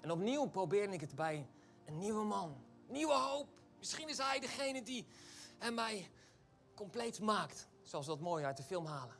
En 0.00 0.10
opnieuw 0.10 0.46
probeerde 0.46 0.92
ik 0.92 1.00
het 1.00 1.14
bij 1.14 1.46
een 1.84 1.98
nieuwe 1.98 2.24
man. 2.24 2.56
Nieuwe 2.88 3.14
hoop. 3.14 3.48
Misschien 3.78 4.08
is 4.08 4.18
hij 4.18 4.40
degene 4.40 4.82
die 4.82 5.06
en 5.58 5.74
mij 5.74 6.10
compleet 6.74 7.20
maakt. 7.20 7.68
Zoals 7.82 8.06
we 8.06 8.12
dat 8.12 8.20
mooi 8.20 8.44
uit 8.44 8.56
de 8.56 8.62
film 8.62 8.86
halen. 8.86 9.16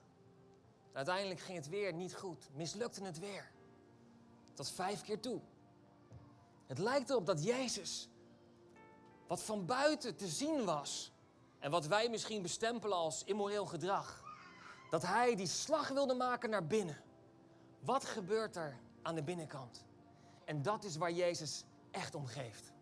Uiteindelijk 0.92 1.40
ging 1.40 1.58
het 1.58 1.68
weer 1.68 1.92
niet 1.92 2.14
goed. 2.14 2.48
Mislukte 2.52 3.04
het 3.04 3.18
weer. 3.18 3.50
Tot 4.54 4.70
vijf 4.70 5.02
keer 5.02 5.20
toe. 5.20 5.40
Het 6.66 6.78
lijkt 6.78 7.10
erop 7.10 7.26
dat 7.26 7.44
Jezus, 7.44 8.08
wat 9.26 9.42
van 9.42 9.66
buiten 9.66 10.16
te 10.16 10.28
zien 10.28 10.64
was, 10.64 11.12
en 11.58 11.70
wat 11.70 11.86
wij 11.86 12.08
misschien 12.08 12.42
bestempelen 12.42 12.96
als 12.96 13.24
immoreel 13.24 13.66
gedrag, 13.66 14.21
dat 14.92 15.02
hij 15.02 15.34
die 15.34 15.46
slag 15.46 15.88
wilde 15.88 16.14
maken 16.14 16.50
naar 16.50 16.66
binnen. 16.66 16.96
Wat 17.80 18.04
gebeurt 18.04 18.56
er 18.56 18.78
aan 19.02 19.14
de 19.14 19.22
binnenkant? 19.22 19.84
En 20.44 20.62
dat 20.62 20.84
is 20.84 20.96
waar 20.96 21.12
Jezus 21.12 21.64
echt 21.90 22.14
om 22.14 22.26
geeft. 22.26 22.72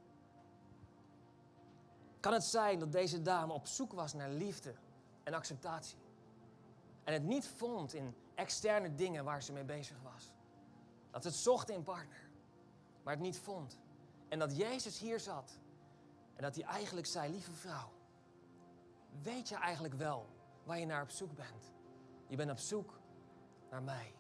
Kan 2.21 2.33
het 2.33 2.45
zijn 2.45 2.79
dat 2.79 2.93
deze 2.93 3.23
dame 3.23 3.53
op 3.53 3.67
zoek 3.67 3.93
was 3.93 4.15
naar 4.15 4.31
liefde 4.31 4.75
en 5.23 5.35
acceptatie? 5.35 5.99
En 7.05 7.13
het 7.13 7.23
niet 7.23 7.47
vond 7.47 7.95
in 7.95 8.15
externe 8.35 8.95
dingen 8.95 9.25
waar 9.25 9.43
ze 9.43 9.53
mee 9.53 9.65
bezig 9.65 9.97
was. 10.03 10.33
Dat 11.11 11.25
het 11.25 11.35
zocht 11.35 11.69
in 11.69 11.83
partner, 11.83 12.31
maar 13.03 13.15
het 13.15 13.23
niet 13.23 13.39
vond. 13.39 13.79
En 14.29 14.39
dat 14.39 14.57
Jezus 14.57 14.99
hier 14.99 15.21
zat 15.21 15.59
en 16.35 16.43
dat 16.43 16.55
hij 16.55 16.65
eigenlijk 16.65 17.07
zei: 17.07 17.33
Lieve 17.33 17.53
vrouw, 17.53 17.93
weet 19.23 19.49
je 19.49 19.57
eigenlijk 19.57 19.95
wel 19.95 20.27
waar 20.65 20.79
je 20.79 20.87
naar 20.87 21.03
op 21.03 21.11
zoek 21.11 21.35
bent? 21.35 21.79
Je 22.31 22.37
bent 22.37 22.51
op 22.51 22.59
zoek 22.59 22.99
naar 23.71 23.83
mij. 23.83 24.15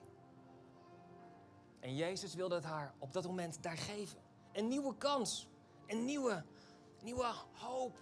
En 1.81 1.97
Jezus 1.97 2.35
wilde 2.35 2.55
het 2.55 2.65
haar 2.65 2.95
op 2.99 3.13
dat 3.13 3.25
moment 3.25 3.63
daar 3.63 3.77
geven. 3.77 4.19
Een 4.53 4.69
nieuwe 4.69 4.97
kans, 4.97 5.49
een 5.87 6.05
nieuwe, 6.05 6.45
nieuwe 7.03 7.33
hoop 7.53 7.99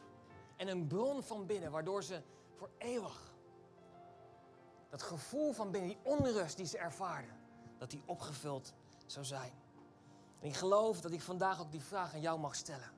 en 0.57 0.69
een 0.69 0.87
bron 0.87 1.23
van 1.23 1.47
binnen, 1.47 1.71
waardoor 1.71 2.03
ze 2.03 2.23
voor 2.55 2.71
eeuwig 2.79 3.33
dat 4.89 5.03
gevoel 5.03 5.53
van 5.53 5.71
binnen, 5.71 5.91
die 5.91 5.99
onrust 6.03 6.57
die 6.57 6.67
ze 6.67 6.79
ervaarde, 6.79 7.33
dat 7.79 7.91
die 7.91 8.03
opgevuld 8.07 8.75
zou 9.07 9.25
zijn. 9.25 9.53
En 10.41 10.49
ik 10.49 10.55
geloof 10.55 11.01
dat 11.01 11.13
ik 11.13 11.21
vandaag 11.21 11.61
ook 11.61 11.71
die 11.71 11.83
vraag 11.83 12.15
aan 12.15 12.21
jou 12.21 12.39
mag 12.39 12.55
stellen. 12.55 12.91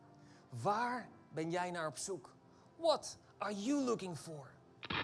Waar 0.49 1.09
ben 1.33 1.51
jij 1.51 1.71
naar 1.71 1.87
op 1.87 1.99
zoek? 1.99 2.35
What 2.77 3.19
are 3.39 3.63
you 3.63 3.85
looking 3.85 4.19
for? 4.19 4.59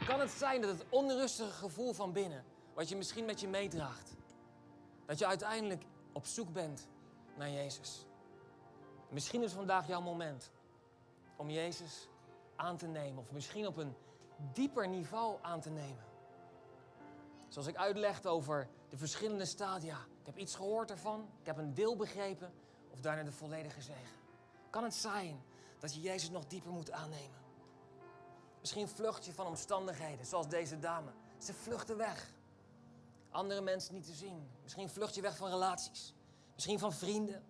Kan 0.07 0.21
het 0.21 0.31
zijn 0.31 0.61
dat 0.61 0.71
het 0.71 0.85
onrustige 0.89 1.51
gevoel 1.51 1.93
van 1.93 2.13
binnen, 2.13 2.45
wat 2.75 2.89
je 2.89 2.97
misschien 2.97 3.25
met 3.25 3.41
je 3.41 3.49
meedraagt, 3.49 4.17
dat 5.07 5.19
je 5.19 5.27
uiteindelijk 5.27 5.85
op 6.13 6.27
zoek 6.27 6.53
bent 6.53 6.89
naar 7.37 7.51
Jezus? 7.51 8.07
Misschien 9.09 9.43
is 9.43 9.53
vandaag 9.53 9.87
jouw 9.87 10.01
moment 10.01 10.51
om 11.37 11.51
Jezus 11.51 12.09
aan 12.57 12.77
te 12.77 12.87
nemen, 12.87 13.19
of 13.19 13.33
misschien 13.33 13.67
op 13.67 13.77
een 13.77 13.95
dieper 14.53 14.89
niveau 14.89 15.39
aan 15.43 15.61
te 15.61 15.71
nemen. 15.71 16.05
Zoals 17.49 17.69
ik 17.69 17.77
uitlegde 17.77 18.29
over 18.29 18.69
de 18.89 18.97
verschillende 18.97 19.45
stadia. 19.45 19.99
Ik 20.21 20.27
heb 20.27 20.39
iets 20.39 20.55
gehoord 20.55 20.91
ervan, 20.91 21.29
ik 21.41 21.47
heb 21.47 21.57
een 21.57 21.75
deel 21.75 21.97
begrepen, 21.97 22.53
of 22.91 23.01
daarna 23.01 23.23
de 23.23 23.33
volledige 23.33 23.83
zegen. 23.83 24.17
Kan 24.71 24.85
het 24.85 24.95
zijn 24.95 25.43
dat 25.79 25.95
je 25.95 26.01
Jezus 26.01 26.31
nog 26.31 26.47
dieper 26.47 26.73
moet 26.73 26.91
aannemen? 26.91 27.46
Misschien 28.67 28.89
vlucht 28.89 29.25
je 29.25 29.33
van 29.33 29.47
omstandigheden, 29.47 30.27
zoals 30.27 30.49
deze 30.49 30.79
dame. 30.79 31.11
Ze 31.39 31.55
vluchten 31.55 31.97
weg. 31.97 32.33
Andere 33.31 33.61
mensen 33.61 33.95
niet 33.95 34.07
te 34.07 34.13
zien. 34.13 34.51
Misschien 34.63 34.89
vlucht 34.89 35.15
je 35.15 35.21
weg 35.21 35.37
van 35.37 35.51
relaties. 35.51 36.15
Misschien 36.55 36.79
van 36.79 36.93
vrienden. 36.93 37.45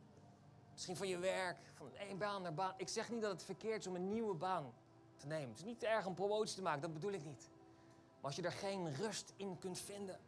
Misschien 0.73 0.97
van 0.97 1.09
je 1.09 1.19
werk. 1.19 1.59
Van 1.75 1.95
één 1.95 2.19
baan 2.19 2.43
naar 2.43 2.55
baan. 2.55 2.75
Ik 2.77 2.89
zeg 2.89 3.11
niet 3.11 3.23
dat 3.23 3.31
het 3.31 3.43
verkeerd 3.43 3.81
is 3.81 3.87
om 3.87 3.95
een 3.95 4.09
nieuwe 4.09 4.35
baan 4.35 4.75
te 5.17 5.27
nemen. 5.27 5.49
Het 5.49 5.59
is 5.59 5.65
niet 5.65 5.79
te 5.79 5.87
erg 5.87 6.07
om 6.07 6.15
promotie 6.15 6.57
te 6.57 6.63
maken, 6.63 6.81
dat 6.81 6.93
bedoel 6.93 7.13
ik 7.13 7.25
niet. 7.25 7.51
Maar 8.15 8.25
als 8.25 8.37
je 8.37 8.43
er 8.43 8.53
geen 8.53 8.95
rust 8.95 9.33
in 9.37 9.59
kunt 9.59 9.79
vinden. 9.79 10.21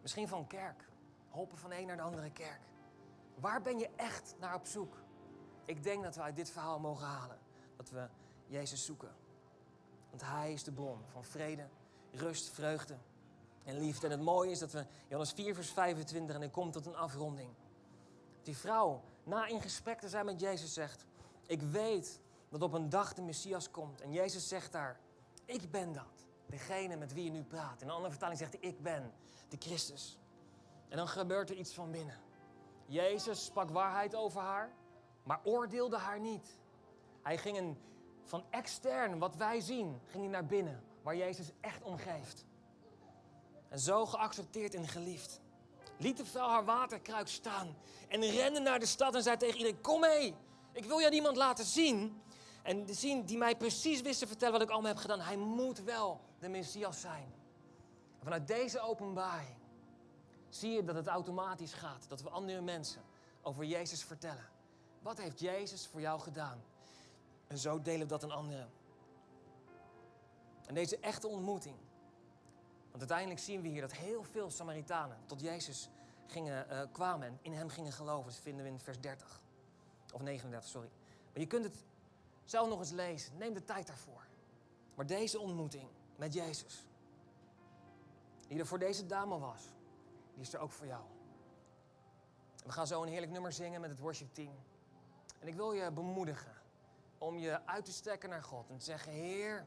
Misschien 0.00 0.28
van 0.28 0.46
kerk. 0.46 0.88
Hopen 1.28 1.58
van 1.58 1.72
een 1.72 1.86
naar 1.86 1.96
de 1.96 2.02
andere 2.02 2.30
kerk. 2.30 2.60
Waar 3.34 3.62
ben 3.62 3.78
je 3.78 3.90
echt 3.96 4.34
naar 4.38 4.54
op 4.54 4.66
zoek? 4.66 4.96
Ik 5.64 5.82
denk 5.82 6.02
dat 6.02 6.14
we 6.14 6.22
uit 6.22 6.36
dit 6.36 6.50
verhaal 6.50 6.78
mogen 6.78 7.06
halen 7.06 7.38
dat 7.76 7.90
we 7.90 8.08
Jezus 8.46 8.84
zoeken. 8.84 9.19
Want 10.10 10.22
Hij 10.24 10.52
is 10.52 10.64
de 10.64 10.72
bron 10.72 10.98
van 11.12 11.24
vrede, 11.24 11.68
rust, 12.12 12.50
vreugde 12.50 12.96
en 13.64 13.78
liefde. 13.78 14.06
En 14.06 14.12
het 14.12 14.22
mooie 14.22 14.50
is 14.50 14.58
dat 14.58 14.72
we 14.72 14.86
Johannes 15.02 15.32
4, 15.32 15.54
vers 15.54 15.70
25, 15.70 16.34
en 16.34 16.40
dan 16.40 16.50
komt 16.50 16.72
tot 16.72 16.86
een 16.86 16.96
afronding. 16.96 17.50
Die 18.42 18.56
vrouw, 18.56 19.02
na 19.24 19.46
in 19.46 19.60
gesprek 19.60 20.00
te 20.00 20.08
zijn 20.08 20.24
met 20.24 20.40
Jezus, 20.40 20.72
zegt: 20.72 21.04
Ik 21.46 21.62
weet 21.62 22.20
dat 22.48 22.62
op 22.62 22.72
een 22.72 22.88
dag 22.88 23.14
de 23.14 23.22
Messias 23.22 23.70
komt. 23.70 24.00
En 24.00 24.12
Jezus 24.12 24.48
zegt 24.48 24.72
daar: 24.72 25.00
Ik 25.44 25.70
ben 25.70 25.92
dat. 25.92 26.26
Degene 26.46 26.96
met 26.96 27.12
wie 27.12 27.24
je 27.24 27.30
nu 27.30 27.42
praat. 27.42 27.80
In 27.80 27.86
een 27.86 27.94
andere 27.94 28.10
vertaling 28.10 28.38
zegt 28.38 28.52
hij: 28.52 28.70
Ik 28.70 28.82
ben 28.82 29.12
de 29.48 29.56
Christus. 29.58 30.18
En 30.88 30.96
dan 30.96 31.08
gebeurt 31.08 31.50
er 31.50 31.56
iets 31.56 31.72
van 31.72 31.90
binnen. 31.90 32.18
Jezus 32.86 33.44
sprak 33.44 33.70
waarheid 33.70 34.14
over 34.14 34.40
haar, 34.40 34.72
maar 35.22 35.40
oordeelde 35.44 35.98
haar 35.98 36.20
niet. 36.20 36.58
Hij 37.22 37.38
ging 37.38 37.58
een 37.58 37.78
van 38.30 38.44
extern, 38.50 39.18
wat 39.18 39.36
wij 39.36 39.60
zien, 39.60 40.00
ging 40.06 40.22
hij 40.22 40.32
naar 40.32 40.46
binnen, 40.46 40.82
waar 41.02 41.16
Jezus 41.16 41.50
echt 41.60 41.82
om 41.82 41.96
geeft. 41.96 42.44
En 43.68 43.78
zo 43.78 44.06
geaccepteerd 44.06 44.74
en 44.74 44.88
geliefd. 44.88 45.40
Liet 45.96 46.16
de 46.16 46.24
vrouw 46.24 46.48
haar 46.48 46.64
waterkruik 46.64 47.28
staan 47.28 47.76
en 48.08 48.20
rende 48.20 48.60
naar 48.60 48.78
de 48.78 48.86
stad 48.86 49.14
en 49.14 49.22
zei 49.22 49.36
tegen 49.36 49.56
iedereen: 49.56 49.80
Kom 49.80 50.00
mee, 50.00 50.34
ik 50.72 50.84
wil 50.84 50.98
je 50.98 51.08
niemand 51.08 51.36
laten 51.36 51.64
zien. 51.64 52.22
En 52.62 52.94
zien 52.94 53.24
die 53.24 53.38
mij 53.38 53.56
precies 53.56 54.00
wisten 54.00 54.28
vertellen 54.28 54.52
wat 54.52 54.62
ik 54.62 54.70
allemaal 54.70 54.90
heb 54.90 55.00
gedaan. 55.00 55.20
Hij 55.20 55.36
moet 55.36 55.82
wel 55.82 56.20
de 56.38 56.48
Messias 56.48 57.00
zijn. 57.00 57.34
Vanuit 58.22 58.46
deze 58.46 58.80
openbaring 58.80 59.56
zie 60.48 60.70
je 60.70 60.84
dat 60.84 60.94
het 60.94 61.06
automatisch 61.06 61.72
gaat. 61.72 62.08
Dat 62.08 62.22
we 62.22 62.30
andere 62.30 62.60
mensen 62.60 63.02
over 63.42 63.64
Jezus 63.64 64.04
vertellen. 64.04 64.48
Wat 65.02 65.18
heeft 65.18 65.40
Jezus 65.40 65.86
voor 65.86 66.00
jou 66.00 66.20
gedaan? 66.20 66.62
En 67.50 67.58
zo 67.58 67.82
delen 67.82 68.00
we 68.00 68.06
dat 68.06 68.22
aan 68.22 68.30
anderen. 68.30 68.70
En 70.66 70.74
deze 70.74 70.98
echte 70.98 71.28
ontmoeting. 71.28 71.76
Want 72.82 72.98
uiteindelijk 72.98 73.40
zien 73.40 73.62
we 73.62 73.68
hier 73.68 73.80
dat 73.80 73.92
heel 73.92 74.24
veel 74.24 74.50
Samaritanen 74.50 75.18
tot 75.26 75.40
Jezus 75.40 75.88
gingen, 76.26 76.66
uh, 76.70 76.82
kwamen 76.92 77.28
en 77.28 77.38
in 77.42 77.52
hem 77.52 77.68
gingen 77.68 77.92
geloven. 77.92 78.30
Dat 78.30 78.40
vinden 78.40 78.64
we 78.64 78.70
in 78.70 78.80
vers 78.80 79.00
30. 79.00 79.40
Of 80.12 80.20
39, 80.20 80.70
sorry. 80.70 80.90
Maar 81.32 81.40
je 81.40 81.46
kunt 81.46 81.64
het 81.64 81.84
zelf 82.44 82.68
nog 82.68 82.78
eens 82.78 82.90
lezen. 82.90 83.36
Neem 83.38 83.54
de 83.54 83.64
tijd 83.64 83.86
daarvoor. 83.86 84.26
Maar 84.94 85.06
deze 85.06 85.38
ontmoeting 85.38 85.88
met 86.16 86.32
Jezus, 86.32 86.86
die 88.46 88.58
er 88.58 88.66
voor 88.66 88.78
deze 88.78 89.06
dame 89.06 89.38
was, 89.38 89.62
die 90.34 90.42
is 90.42 90.52
er 90.52 90.60
ook 90.60 90.72
voor 90.72 90.86
jou. 90.86 91.02
We 92.64 92.72
gaan 92.72 92.86
zo 92.86 93.02
een 93.02 93.08
heerlijk 93.08 93.32
nummer 93.32 93.52
zingen 93.52 93.80
met 93.80 93.90
het 93.90 93.98
worship 93.98 94.34
team. 94.34 94.54
En 95.38 95.48
ik 95.48 95.54
wil 95.54 95.72
je 95.72 95.90
bemoedigen 95.90 96.59
om 97.20 97.38
je 97.38 97.66
uit 97.66 97.84
te 97.84 97.92
strekken 97.92 98.28
naar 98.28 98.42
God 98.42 98.70
en 98.70 98.78
te 98.78 98.84
zeggen: 98.84 99.12
Heer, 99.12 99.66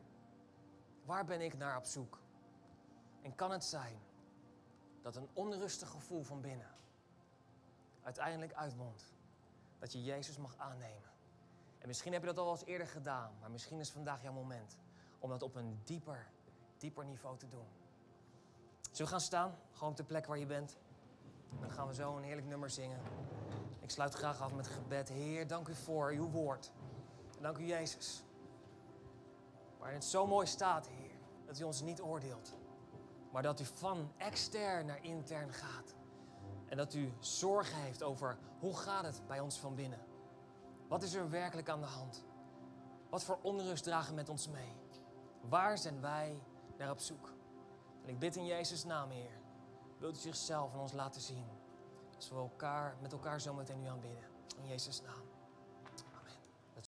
waar 1.06 1.26
ben 1.26 1.42
ik 1.42 1.58
naar 1.58 1.78
op 1.78 1.86
zoek? 1.86 2.20
En 3.22 3.36
kan 3.36 3.52
het 3.52 3.64
zijn 3.64 4.00
dat 5.02 5.16
een 5.16 5.30
onrustig 5.34 5.90
gevoel 5.90 6.24
van 6.24 6.42
binnen 6.42 6.72
uiteindelijk 8.04 8.54
uitmondt 8.54 9.14
dat 9.80 9.92
je 9.92 10.04
Jezus 10.04 10.38
mag 10.38 10.58
aannemen? 10.58 11.12
En 11.80 11.88
misschien 11.88 12.14
heb 12.14 12.22
je 12.22 12.28
dat 12.28 12.38
al 12.38 12.52
eens 12.52 12.66
eerder 12.66 12.88
gedaan, 12.88 13.32
maar 13.40 13.52
misschien 13.52 13.80
is 13.80 13.92
vandaag 13.92 14.22
jouw 14.22 14.34
moment 14.34 14.78
om 15.20 15.30
dat 15.30 15.42
op 15.42 15.56
een 15.56 15.80
dieper, 15.84 16.28
dieper 16.78 17.06
niveau 17.06 17.38
te 17.38 17.48
doen. 17.48 17.68
Zullen 18.82 19.06
we 19.06 19.08
gaan 19.08 19.22
staan? 19.22 19.58
Gewoon 19.72 19.90
op 19.90 19.98
de 19.98 20.04
plek 20.04 20.26
waar 20.26 20.38
je 20.38 20.46
bent. 20.46 20.78
Dan 21.60 21.72
gaan 21.72 21.88
we 21.88 21.94
zo 21.94 22.18
een 22.18 22.24
heerlijk 22.24 22.48
nummer 22.48 22.70
zingen. 22.70 23.00
Ik 23.80 23.90
sluit 23.90 24.14
graag 24.14 24.42
af 24.42 24.54
met 24.54 24.68
gebed. 24.68 25.10
Heer, 25.10 25.48
dank 25.48 25.68
u 25.68 25.76
voor 25.76 26.12
uw 26.12 26.30
woord. 26.30 26.72
Dank 27.44 27.58
u, 27.58 27.66
Jezus. 27.66 28.24
Waarin 29.78 29.98
het 29.98 30.06
zo 30.06 30.28
mooi 30.28 30.48
staat, 30.48 30.88
Heer, 30.88 31.20
dat 31.46 31.60
u 31.60 31.64
ons 31.64 31.82
niet 31.82 32.02
oordeelt. 32.02 32.58
Maar 33.32 33.44
dat 33.44 33.60
u 33.60 33.66
van 33.66 34.12
extern 34.18 34.86
naar 34.86 35.04
intern 35.04 35.54
gaat. 35.54 35.96
En 36.68 36.78
dat 36.78 36.94
u 36.94 37.14
zorg 37.20 37.74
heeft 37.74 38.04
over 38.04 38.38
hoe 38.60 38.76
gaat 38.76 39.04
het 39.04 39.28
bij 39.28 39.40
ons 39.40 39.60
van 39.60 39.76
binnen. 39.76 40.00
Wat 40.88 41.04
is 41.04 41.14
er 41.14 41.30
werkelijk 41.30 41.70
aan 41.70 41.82
de 41.82 41.88
hand? 41.88 42.26
Wat 43.10 43.24
voor 43.24 43.40
onrust 43.42 43.84
dragen 43.84 44.16
met 44.16 44.30
ons 44.30 44.48
mee? 44.48 44.76
Waar 45.42 45.78
zijn 45.78 46.02
wij 46.02 46.44
naar 46.78 46.92
op 46.92 47.00
zoek? 47.00 47.34
En 48.04 48.10
ik 48.10 48.20
bid 48.20 48.36
in 48.36 48.46
Jezus' 48.46 48.84
naam, 48.84 49.10
Heer. 49.10 49.42
Wilt 49.98 50.16
u 50.16 50.20
zichzelf 50.20 50.74
aan 50.74 50.80
ons 50.80 50.94
laten 50.94 51.22
zien? 51.22 51.48
Als 52.16 52.30
we 52.30 52.36
elkaar, 52.36 52.98
met 53.02 53.12
elkaar 53.12 53.42
zometeen 53.42 53.80
nu 53.80 53.88
aanbidden. 53.88 54.30
In 54.58 54.68
Jezus' 54.68 55.02
naam. 55.02 55.33